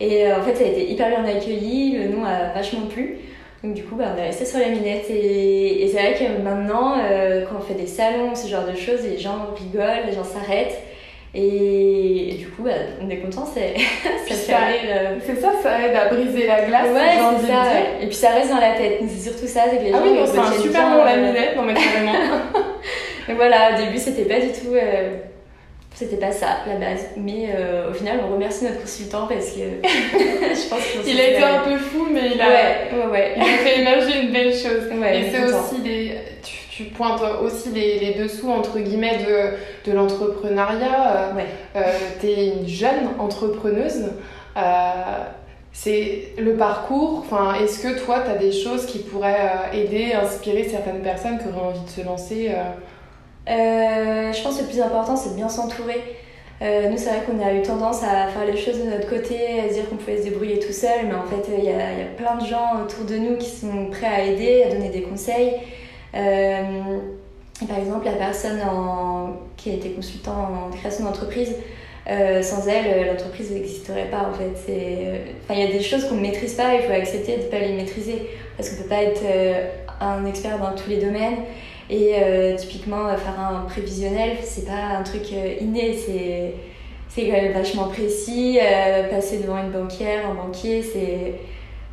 Et 0.00 0.26
euh, 0.26 0.38
en 0.38 0.42
fait, 0.42 0.54
ça 0.54 0.64
a 0.64 0.68
été 0.68 0.90
hyper 0.90 1.08
bien 1.08 1.24
accueilli, 1.24 1.92
le 1.92 2.08
nom 2.08 2.24
a 2.24 2.52
vachement 2.52 2.86
plu. 2.86 3.18
Donc 3.64 3.74
du 3.74 3.82
coup, 3.82 3.96
bah, 3.96 4.12
on 4.14 4.18
est 4.18 4.26
resté 4.26 4.44
sur 4.44 4.60
la 4.60 4.68
minette 4.68 5.10
et, 5.10 5.82
et 5.82 5.88
c'est 5.88 5.98
vrai 5.98 6.14
que 6.14 6.42
maintenant, 6.42 6.94
euh, 6.98 7.44
quand 7.44 7.56
on 7.58 7.60
fait 7.60 7.74
des 7.74 7.88
salons, 7.88 8.34
ce 8.34 8.46
genre 8.46 8.64
de 8.64 8.76
choses, 8.76 9.02
les 9.02 9.18
gens 9.18 9.48
rigolent, 9.56 10.06
les 10.06 10.12
gens 10.12 10.24
s'arrêtent. 10.24 10.78
Et, 11.34 12.36
du 12.38 12.48
coup, 12.48 12.62
bah, 12.62 12.70
on 13.02 13.10
est 13.10 13.18
content, 13.18 13.44
c'est 13.44 13.74
ça, 14.34 14.52
euh, 14.86 15.16
C'est 15.24 15.40
ça, 15.40 15.52
ça 15.62 15.86
aide 15.86 15.94
à 15.94 16.06
briser 16.06 16.46
la 16.46 16.62
glace. 16.62 16.88
Ouais, 16.92 17.18
c'est 17.40 17.46
ça. 17.48 17.64
Et 18.00 18.06
puis 18.06 18.14
ça 18.14 18.30
reste 18.30 18.50
dans 18.50 18.60
la 18.60 18.74
tête. 18.74 19.00
C'est 19.08 19.30
surtout 19.30 19.46
ça, 19.46 19.62
c'est 19.70 19.78
que 19.78 19.84
les 19.84 19.92
ah 19.92 20.00
oui, 20.02 20.18
c'est 20.24 20.38
un 20.38 20.52
super 20.52 20.90
nom 20.90 21.04
la 21.04 21.16
minette, 21.16 21.56
non 21.56 21.64
mais 21.64 21.74
carrément. 21.74 22.12
Donc 23.28 23.36
voilà, 23.36 23.74
au 23.74 23.84
début, 23.84 23.98
c'était 23.98 24.24
pas 24.24 24.40
du 24.40 24.48
tout 24.48 24.74
c'était 25.98 26.16
pas 26.16 26.30
ça 26.30 26.58
la 26.66 26.76
base. 26.76 27.08
Mais 27.16 27.48
euh, 27.52 27.90
au 27.90 27.92
final, 27.92 28.20
on 28.24 28.32
remercie 28.32 28.64
notre 28.64 28.80
consultant 28.82 29.26
parce 29.26 29.50
que 29.50 29.58
je 29.82 30.68
pense 30.68 31.04
qu'il 31.04 31.20
a 31.20 31.30
été 31.30 31.42
un 31.42 31.58
peu 31.64 31.76
fou, 31.76 32.06
mais 32.10 32.30
il 32.34 32.40
a, 32.40 32.48
ouais, 32.48 33.06
ouais, 33.10 33.34
il 33.36 33.42
a 33.42 33.58
fait 33.58 33.80
émerger 33.80 34.22
une 34.22 34.32
belle 34.32 34.52
chose. 34.52 34.84
et 35.12 35.30
c'est 35.30 35.44
aussi 35.44 35.82
des. 35.82 36.12
Tu, 36.42 36.84
tu, 36.84 36.84
pointes 36.84 37.20
aussi 37.42 37.70
les, 37.70 37.98
les, 37.98 38.14
dessous, 38.14 38.48
entre 38.48 38.78
guillemets, 38.78 39.18
de, 39.18 39.90
de 39.90 39.96
l'entrepreneuriat. 39.96 41.34
Ouais. 41.34 41.46
Euh, 41.74 41.82
tu 42.20 42.26
es 42.28 42.46
une 42.46 42.68
jeune 42.68 43.08
entrepreneuse. 43.18 44.12
Euh, 44.56 44.60
c'est 45.72 46.28
le 46.38 46.54
parcours. 46.54 47.24
Enfin, 47.26 47.54
est-ce 47.54 47.82
que 47.82 47.98
toi, 48.04 48.20
tu 48.20 48.30
as 48.30 48.36
des 48.36 48.52
choses 48.52 48.86
qui 48.86 49.00
pourraient 49.00 49.50
aider, 49.72 50.12
inspirer 50.12 50.62
certaines 50.62 51.02
personnes 51.02 51.38
qui 51.38 51.48
auraient 51.48 51.66
envie 51.66 51.84
de 51.84 51.90
se 51.90 52.06
lancer 52.06 52.52
Je 53.48 54.42
pense 54.42 54.56
que 54.56 54.62
le 54.62 54.68
plus 54.68 54.80
important, 54.80 55.16
c'est 55.16 55.30
de 55.30 55.34
bien 55.34 55.48
s'entourer. 55.48 56.02
nous, 56.60 56.96
c'est 56.96 57.10
vrai 57.10 57.22
qu'on 57.26 57.44
a 57.44 57.52
eu 57.54 57.62
tendance 57.62 58.02
à 58.02 58.28
faire 58.28 58.44
les 58.46 58.56
choses 58.56 58.78
de 58.78 58.90
notre 58.90 59.08
côté, 59.08 59.60
à 59.60 59.68
se 59.68 59.74
dire 59.74 59.88
qu'on 59.88 59.96
pouvait 59.96 60.18
se 60.18 60.24
débrouiller 60.24 60.58
tout 60.58 60.72
seul, 60.72 61.06
mais 61.06 61.14
en 61.14 61.24
fait, 61.24 61.50
il 61.56 61.64
y, 61.64 61.70
a, 61.70 62.06
plein 62.16 62.36
de 62.36 62.46
gens 62.46 62.82
autour 62.82 63.04
de 63.04 63.16
nous 63.16 63.36
qui 63.36 63.48
sont 63.48 63.86
prêts 63.90 64.06
à 64.06 64.24
aider, 64.24 64.64
à 64.64 64.74
donner 64.74 64.90
des 64.90 65.02
conseils. 65.02 65.54
par 66.12 67.78
exemple, 67.78 68.04
la 68.04 68.12
personne 68.12 68.60
qui 69.56 69.70
a 69.70 69.74
été 69.74 69.90
consultant 69.90 70.68
en 70.68 70.76
création 70.76 71.04
d'entreprise, 71.04 71.54
euh, 72.08 72.42
sans 72.42 72.66
elle, 72.66 72.86
euh, 72.86 73.12
l'entreprise 73.12 73.50
n'existerait 73.50 74.06
pas 74.10 74.30
en 74.30 74.32
fait. 74.32 74.72
Euh, 74.72 75.18
il 75.50 75.58
y 75.58 75.62
a 75.62 75.66
des 75.66 75.82
choses 75.82 76.06
qu'on 76.06 76.14
ne 76.14 76.22
maîtrise 76.22 76.54
pas, 76.54 76.74
il 76.74 76.82
faut 76.82 76.92
accepter 76.92 77.36
de 77.36 77.42
ne 77.42 77.48
pas 77.48 77.58
les 77.58 77.74
maîtriser 77.74 78.30
parce 78.56 78.70
qu'on 78.70 78.76
ne 78.76 78.82
peut 78.82 78.88
pas 78.88 79.02
être 79.02 79.22
un 80.00 80.24
expert 80.24 80.58
dans 80.58 80.74
tous 80.74 80.88
les 80.88 80.96
domaines. 80.96 81.36
Et 81.90 82.14
typiquement, 82.58 83.08
faire 83.16 83.40
un 83.40 83.64
prévisionnel, 83.64 84.36
c'est 84.42 84.66
pas 84.66 84.98
un 84.98 85.02
truc 85.02 85.30
inné, 85.60 85.96
c'est 85.96 86.54
c'est 87.08 87.26
quand 87.26 87.32
même 87.32 87.52
vachement 87.52 87.88
précis. 87.88 88.58
passer 89.10 89.38
devant 89.38 89.58
une 89.58 89.70
banquière, 89.70 90.28
un 90.30 90.34
banquier, 90.34 90.82
c'est 90.82 91.34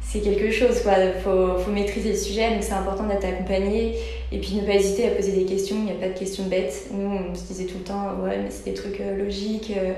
c'est 0.05 0.19
quelque 0.19 0.51
chose. 0.51 0.81
Il 0.86 1.21
faut, 1.21 1.58
faut, 1.58 1.71
maîtriser 1.71 2.12
le 2.12 2.17
sujet, 2.17 2.51
donc 2.51 2.63
c'est 2.63 2.73
important 2.73 3.05
d'être 3.05 3.25
accompagné. 3.25 3.95
Et 4.31 4.39
puis 4.39 4.55
ne 4.55 4.65
pas 4.65 4.73
hésiter 4.73 5.08
à 5.08 5.12
poser 5.12 5.31
des 5.31 5.45
questions, 5.45 5.77
il 5.79 5.86
n'y 5.86 5.91
a 5.91 5.95
pas 5.95 6.10
de 6.10 6.17
questions 6.17 6.45
bêtes. 6.45 6.88
Nous, 6.91 7.08
on 7.08 7.34
se 7.36 7.43
disait 7.43 7.65
tout 7.65 7.79
le 7.79 7.84
temps, 7.84 8.15
ouais, 8.23 8.38
mais 8.38 8.49
c'est 8.49 8.65
des 8.65 8.73
trucs 8.73 9.01
euh, 9.01 9.17
logiques. 9.17 9.73
Euh, 9.75 9.93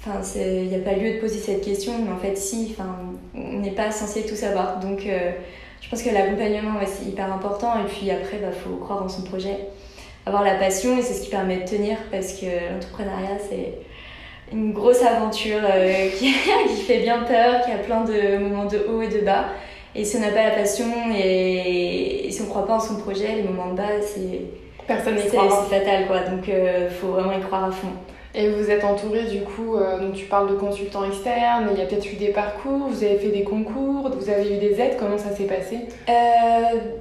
enfin, 0.00 0.20
il 0.36 0.68
n'y 0.68 0.74
a 0.74 0.80
pas 0.80 0.92
lieu 0.92 1.14
de 1.14 1.20
poser 1.20 1.38
cette 1.38 1.64
question, 1.64 1.92
mais 2.04 2.10
en 2.12 2.18
fait, 2.18 2.36
si, 2.36 2.76
on 3.34 3.58
n'est 3.58 3.72
pas 3.72 3.90
censé 3.90 4.26
tout 4.26 4.36
savoir. 4.36 4.80
Donc, 4.80 5.06
euh, 5.06 5.32
je 5.80 5.88
pense 5.88 6.02
que 6.02 6.10
l'accompagnement, 6.10 6.78
c'est 6.86 7.08
hyper 7.08 7.32
important. 7.32 7.72
Et 7.80 7.88
puis 7.88 8.10
après, 8.10 8.36
il 8.36 8.42
bah, 8.42 8.52
faut 8.52 8.76
croire 8.76 9.02
en 9.02 9.08
son 9.08 9.22
projet, 9.22 9.56
avoir 10.26 10.44
la 10.44 10.54
passion, 10.54 10.98
et 10.98 11.02
c'est 11.02 11.14
ce 11.14 11.22
qui 11.22 11.30
permet 11.30 11.58
de 11.58 11.64
tenir, 11.64 11.96
parce 12.10 12.34
que 12.34 12.46
l'entrepreneuriat, 12.72 13.38
c'est 13.48 13.74
une 14.52 14.72
grosse 14.72 15.02
aventure 15.02 15.60
euh, 15.64 16.10
qui, 16.18 16.32
qui, 16.68 16.82
fait 16.82 16.98
bien 16.98 17.22
peur, 17.22 17.64
qui 17.64 17.72
a 17.72 17.78
plein 17.78 18.04
de 18.04 18.38
moments 18.38 18.66
de 18.66 18.78
haut 18.78 19.02
et 19.02 19.08
de 19.08 19.20
bas. 19.20 19.46
Et 19.94 20.04
si 20.04 20.16
on 20.16 20.20
n'a 20.20 20.30
pas 20.30 20.44
la 20.44 20.50
passion 20.50 20.86
et, 21.16 22.28
si 22.30 22.40
on 22.42 22.44
ne 22.44 22.50
croit 22.50 22.66
pas 22.66 22.74
en 22.74 22.80
son 22.80 22.96
projet, 22.96 23.34
les 23.34 23.42
moments 23.42 23.70
de 23.70 23.76
bas, 23.76 24.00
c'est 24.00 24.42
Personne 24.86 25.18
c'est 25.18 25.36
fatal 25.36 26.06
quoi. 26.08 26.20
Donc 26.20 26.48
il 26.48 26.54
euh, 26.54 26.90
faut 26.90 27.08
vraiment 27.08 27.32
y 27.32 27.40
croire 27.40 27.64
à 27.64 27.70
fond. 27.70 27.92
Et 28.34 28.48
vous 28.48 28.70
êtes 28.70 28.84
entouré 28.84 29.24
du 29.24 29.40
coup, 29.42 29.76
euh, 29.76 29.98
donc 29.98 30.14
tu 30.14 30.26
parles 30.26 30.50
de 30.50 30.54
consultants 30.54 31.04
externes, 31.04 31.68
il 31.72 31.78
y 31.78 31.82
a 31.82 31.86
peut-être 31.86 32.12
eu 32.12 32.16
des 32.16 32.28
parcours, 32.28 32.88
vous 32.88 33.02
avez 33.02 33.18
fait 33.18 33.30
des 33.30 33.42
concours, 33.42 34.08
vous 34.08 34.30
avez 34.30 34.54
eu 34.54 34.58
des 34.58 34.80
aides, 34.80 34.96
comment 35.00 35.18
ça 35.18 35.34
s'est 35.34 35.44
passé? 35.44 35.80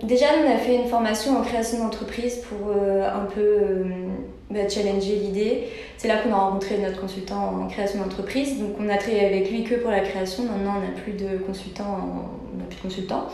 Déjà, 0.02 0.26
on 0.44 0.52
a 0.52 0.58
fait 0.58 0.76
une 0.76 0.88
formation 0.88 1.38
en 1.38 1.42
création 1.42 1.84
d'entreprise 1.84 2.38
pour 2.38 2.72
un 2.72 3.26
peu 3.26 3.86
bah, 4.50 4.68
challenger 4.68 5.16
l'idée. 5.18 5.68
C'est 5.98 6.08
là 6.08 6.18
qu'on 6.18 6.32
a 6.32 6.38
rencontré 6.38 6.78
notre 6.80 7.00
consultant 7.00 7.54
en 7.64 7.68
création 7.68 8.00
d'entreprise. 8.00 8.60
Donc 8.60 8.72
on 8.80 8.90
a 8.90 8.98
travaillé 8.98 9.26
avec 9.26 9.52
lui 9.52 9.64
que 9.64 9.76
pour 9.76 9.92
la 9.92 10.00
création. 10.00 10.44
Maintenant 10.44 10.76
on 10.78 10.82
n'a 10.82 11.00
plus 11.00 11.14
de 11.14 11.38
consultants. 11.38 11.98
On 12.56 12.60
plus 12.70 12.78
de 12.78 12.82
consultants. 12.82 13.28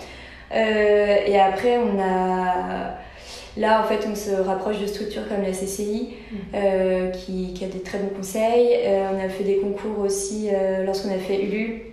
Euh, 0.53 1.17
et 1.25 1.39
après 1.39 1.77
on 1.77 1.99
a 1.99 2.97
Là, 3.57 3.81
en 3.81 3.87
fait, 3.87 4.07
on 4.09 4.15
se 4.15 4.31
rapproche 4.31 4.79
de 4.79 4.85
structures 4.85 5.27
comme 5.29 5.41
la 5.41 5.51
CCI, 5.51 6.09
mm. 6.31 6.35
euh, 6.55 7.09
qui, 7.09 7.53
qui, 7.53 7.63
a 7.63 7.67
des 7.67 7.79
très 7.79 7.97
bons 7.99 8.15
conseils. 8.15 8.69
Euh, 8.83 9.09
on 9.13 9.25
a 9.25 9.29
fait 9.29 9.43
des 9.43 9.57
concours 9.57 9.99
aussi 9.99 10.49
lorsqu'on 10.85 11.11
a 11.11 11.17
fait 11.17 11.41
ULU. 11.43 11.83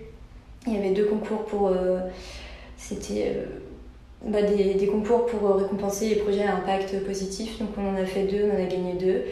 Il 0.67 0.73
y 0.73 0.77
avait 0.77 0.91
deux 0.91 1.05
concours 1.05 1.45
pour. 1.45 1.71
C'était 2.77 3.37
bah, 4.25 4.41
des, 4.41 4.73
des, 4.73 4.87
concours 4.87 5.25
pour 5.25 5.55
récompenser 5.55 6.09
les 6.09 6.15
projets 6.15 6.43
à 6.43 6.55
impact 6.55 7.05
positif. 7.05 7.59
Donc, 7.59 7.69
on 7.77 7.95
en 7.95 8.01
a 8.01 8.05
fait 8.05 8.23
deux, 8.23 8.49
on 8.51 8.59
en 8.59 8.63
a 8.63 8.67
gagné 8.67 8.93
deux. 8.93 9.23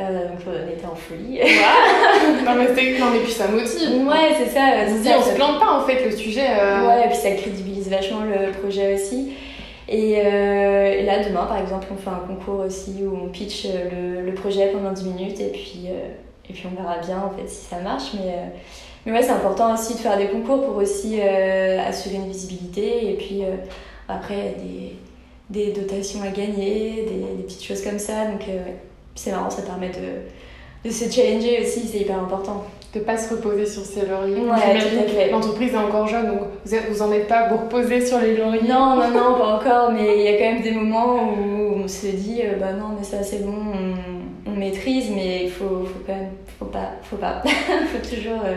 Euh, 0.00 0.28
donc 0.28 0.38
on 0.46 0.72
était 0.72 0.86
en 0.86 0.94
folie. 0.94 1.40
non, 2.44 2.54
mais 2.54 2.98
non 2.98 3.10
mais 3.12 3.20
puis 3.20 3.32
ça 3.32 3.48
motive. 3.48 4.06
Ouais, 4.06 4.34
c'est 4.38 4.50
ça. 4.50 5.18
On 5.18 5.22
se 5.22 5.34
plante 5.34 5.60
pas 5.60 5.72
en 5.72 5.84
fait 5.84 6.04
le 6.04 6.12
sujet. 6.12 6.46
Euh. 6.58 6.86
Ouais, 6.86 7.04
et 7.04 7.08
puis 7.08 7.16
ça 7.16 7.30
crédibilise 7.32 7.90
vachement 7.90 8.20
le 8.22 8.52
projet 8.52 8.94
aussi. 8.94 9.32
Euh, 9.90 10.92
et, 10.92 11.02
là, 11.04 11.24
demain, 11.24 11.46
par 11.46 11.58
exemple, 11.58 11.88
on 11.92 11.96
fait 11.96 12.10
un 12.10 12.26
concours 12.26 12.60
aussi 12.60 13.02
où 13.02 13.16
on 13.24 13.28
pitch 13.28 13.66
le, 13.66 14.24
le 14.24 14.34
projet 14.34 14.68
pendant 14.68 14.92
10 14.92 15.04
minutes 15.04 15.40
et 15.40 15.48
puis, 15.50 15.86
et 16.48 16.52
puis 16.52 16.64
on 16.70 16.80
verra 16.80 16.98
bien 16.98 17.18
en 17.18 17.30
fait 17.30 17.48
si 17.48 17.64
ça 17.66 17.80
marche. 17.80 18.14
Mais, 18.14 18.52
mais 19.04 19.12
ouais, 19.12 19.22
c'est 19.22 19.32
important 19.32 19.74
aussi 19.74 19.94
de 19.94 19.98
faire 19.98 20.16
des 20.16 20.28
concours 20.28 20.64
pour 20.64 20.76
aussi 20.76 21.20
assurer 21.20 22.16
une 22.16 22.28
visibilité 22.28 23.10
et 23.10 23.16
puis 23.16 23.42
après 24.08 24.56
des, 24.58 24.96
des 25.50 25.72
dotations 25.72 26.22
à 26.22 26.28
gagner, 26.28 27.06
des, 27.06 27.42
petites 27.42 27.64
choses 27.64 27.82
comme 27.82 27.98
ça. 27.98 28.26
Donc 28.26 28.42
ouais 28.46 28.76
c'est 29.14 29.32
marrant, 29.32 29.50
ça 29.50 29.62
permet 29.62 29.90
de, 29.90 30.88
de 30.88 30.92
se 30.92 31.10
challenger 31.10 31.60
aussi, 31.62 31.86
c'est 31.86 31.98
hyper 31.98 32.18
important. 32.18 32.64
De 32.94 33.00
pas 33.00 33.16
se 33.16 33.32
reposer 33.32 33.66
sur 33.66 33.82
ses 33.82 34.06
lauriers. 34.06 34.40
Ouais, 34.40 35.30
L'entreprise 35.30 35.72
est 35.72 35.76
encore 35.76 36.08
jeune, 36.08 36.26
donc 36.26 36.40
vous, 36.64 36.74
êtes, 36.74 36.90
vous 36.90 37.02
en 37.02 37.12
êtes 37.12 37.28
pas 37.28 37.44
pour 37.44 37.60
reposer 37.60 38.04
sur 38.04 38.18
les 38.18 38.36
lauriers. 38.36 38.68
Non, 38.68 38.96
non, 38.96 39.10
non, 39.10 39.34
pas 39.38 39.56
encore, 39.56 39.92
mais 39.92 40.18
il 40.18 40.24
y 40.24 40.28
a 40.28 40.32
quand 40.38 40.54
même 40.54 40.62
des 40.62 40.72
moments 40.72 41.32
où 41.32 41.82
on 41.84 41.88
se 41.88 42.08
dit, 42.08 42.40
euh, 42.42 42.58
bah 42.58 42.72
non, 42.72 42.96
mais 42.98 43.04
ça 43.04 43.22
c'est 43.22 43.44
bon, 43.44 43.54
on, 44.46 44.50
maîtrise, 44.50 45.10
mais 45.14 45.44
il 45.44 45.50
faut, 45.50 45.84
faut 45.84 46.00
quand 46.04 46.14
même, 46.14 46.32
faut 46.58 46.66
pas, 46.66 46.90
faut 47.02 47.16
pas, 47.16 47.42
faut 47.46 48.08
toujours 48.08 48.40
euh, 48.44 48.56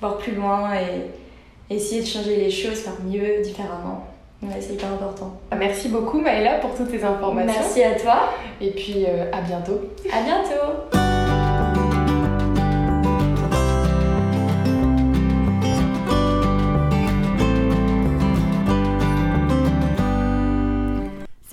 voir 0.00 0.18
plus 0.18 0.34
loin 0.34 0.70
et 0.74 1.74
essayer 1.74 2.02
de 2.02 2.06
changer 2.06 2.36
les 2.36 2.50
choses, 2.50 2.80
faire 2.80 2.98
mieux, 3.06 3.40
différemment. 3.42 4.04
Ouais, 4.42 4.60
c'est 4.60 4.74
hyper 4.74 4.92
important. 4.92 5.32
Ah, 5.50 5.56
merci 5.56 5.88
beaucoup 5.88 6.20
Maëla 6.20 6.58
pour 6.58 6.74
toutes 6.74 6.90
tes 6.90 7.02
informations. 7.02 7.60
Merci 7.60 7.82
à 7.82 7.94
toi. 7.94 8.30
Et 8.60 8.70
puis 8.70 9.04
euh, 9.06 9.30
à 9.32 9.40
bientôt. 9.40 9.80
À 10.12 10.22
bientôt. 10.22 10.73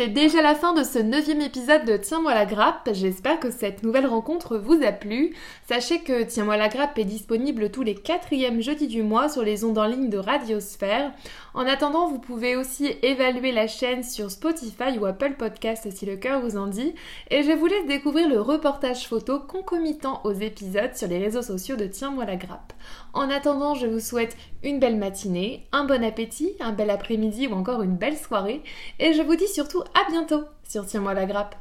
C'est 0.02 0.08
déjà 0.08 0.42
la 0.42 0.56
fin 0.56 0.74
de 0.74 0.84
ce 0.84 0.98
neuvième 0.98 1.42
épisode 1.42 1.86
de 1.86 1.96
Tiens-moi 1.96 2.34
la 2.34 2.48
grappe. 2.48 2.90
J'espère 2.92 3.40
que 3.40 3.52
cette 3.52 3.84
nouvelle 3.84 4.08
rencontre 4.08 4.58
vous 4.58 4.82
a 4.84 4.92
plu. 4.92 5.36
Sachez 5.70 6.00
que 6.00 6.24
Tiens-moi 6.24 6.58
la 6.58 6.70
grappe 6.70 6.98
est 6.98 7.06
disponible 7.06 7.70
tous 7.70 7.84
les 7.84 7.94
quatrièmes 7.94 8.62
jeudis 8.62 8.88
du 8.88 9.04
mois 9.04 9.30
sur 9.30 9.44
les 9.44 9.64
ondes 9.64 9.78
en 9.78 9.86
ligne 9.86 10.10
de 10.10 10.18
Radiosphère. 10.18 11.12
En 11.54 11.68
attendant, 11.68 12.08
vous 12.08 12.18
pouvez 12.18 12.56
aussi 12.56 12.88
évaluer 13.04 13.52
la 13.52 13.68
chaîne 13.68 14.02
sur 14.02 14.32
Spotify 14.32 14.98
ou 15.00 15.06
Apple 15.06 15.36
Podcast 15.38 15.88
si 15.92 16.08
le 16.08 16.16
cœur 16.16 16.42
vous 16.42 16.58
en 16.58 16.66
dit. 16.66 16.96
Et 17.30 17.44
je 17.44 17.52
vous 17.52 17.68
laisse 17.68 17.86
découvrir 17.86 18.28
le 18.28 18.42
reportage 18.42 19.08
photo 19.08 19.40
concomitant 19.40 20.22
aux 20.24 20.34
épisodes 20.34 20.96
sur 20.96 21.10
les 21.10 21.20
réseaux 21.20 21.44
sociaux 21.44 21.76
de 21.76 21.86
Tiens-moi 21.86 22.26
la 22.26 22.38
grappe. 22.38 22.74
En 23.14 23.30
attendant, 23.30 23.76
je 23.76 23.86
vous 23.86 24.00
souhaite 24.00 24.36
une 24.64 24.80
belle 24.80 24.96
matinée, 24.96 25.68
un 25.72 25.84
bon 25.84 26.04
appétit, 26.04 26.56
un 26.60 26.72
bel 26.72 26.90
après-midi 26.90 27.48
ou 27.48 27.54
encore 27.54 27.84
une 27.84 27.98
belle 27.98 28.18
soirée. 28.18 28.64
Et 29.00 29.14
je 29.14 29.22
vous 29.22 29.36
dis 29.36 29.48
surtout 29.48 29.84
à 29.94 30.10
bientôt 30.10 30.46
sur 30.68 30.86
Tiens-moi 30.86 31.14
la 31.14 31.26
grappe. 31.26 31.56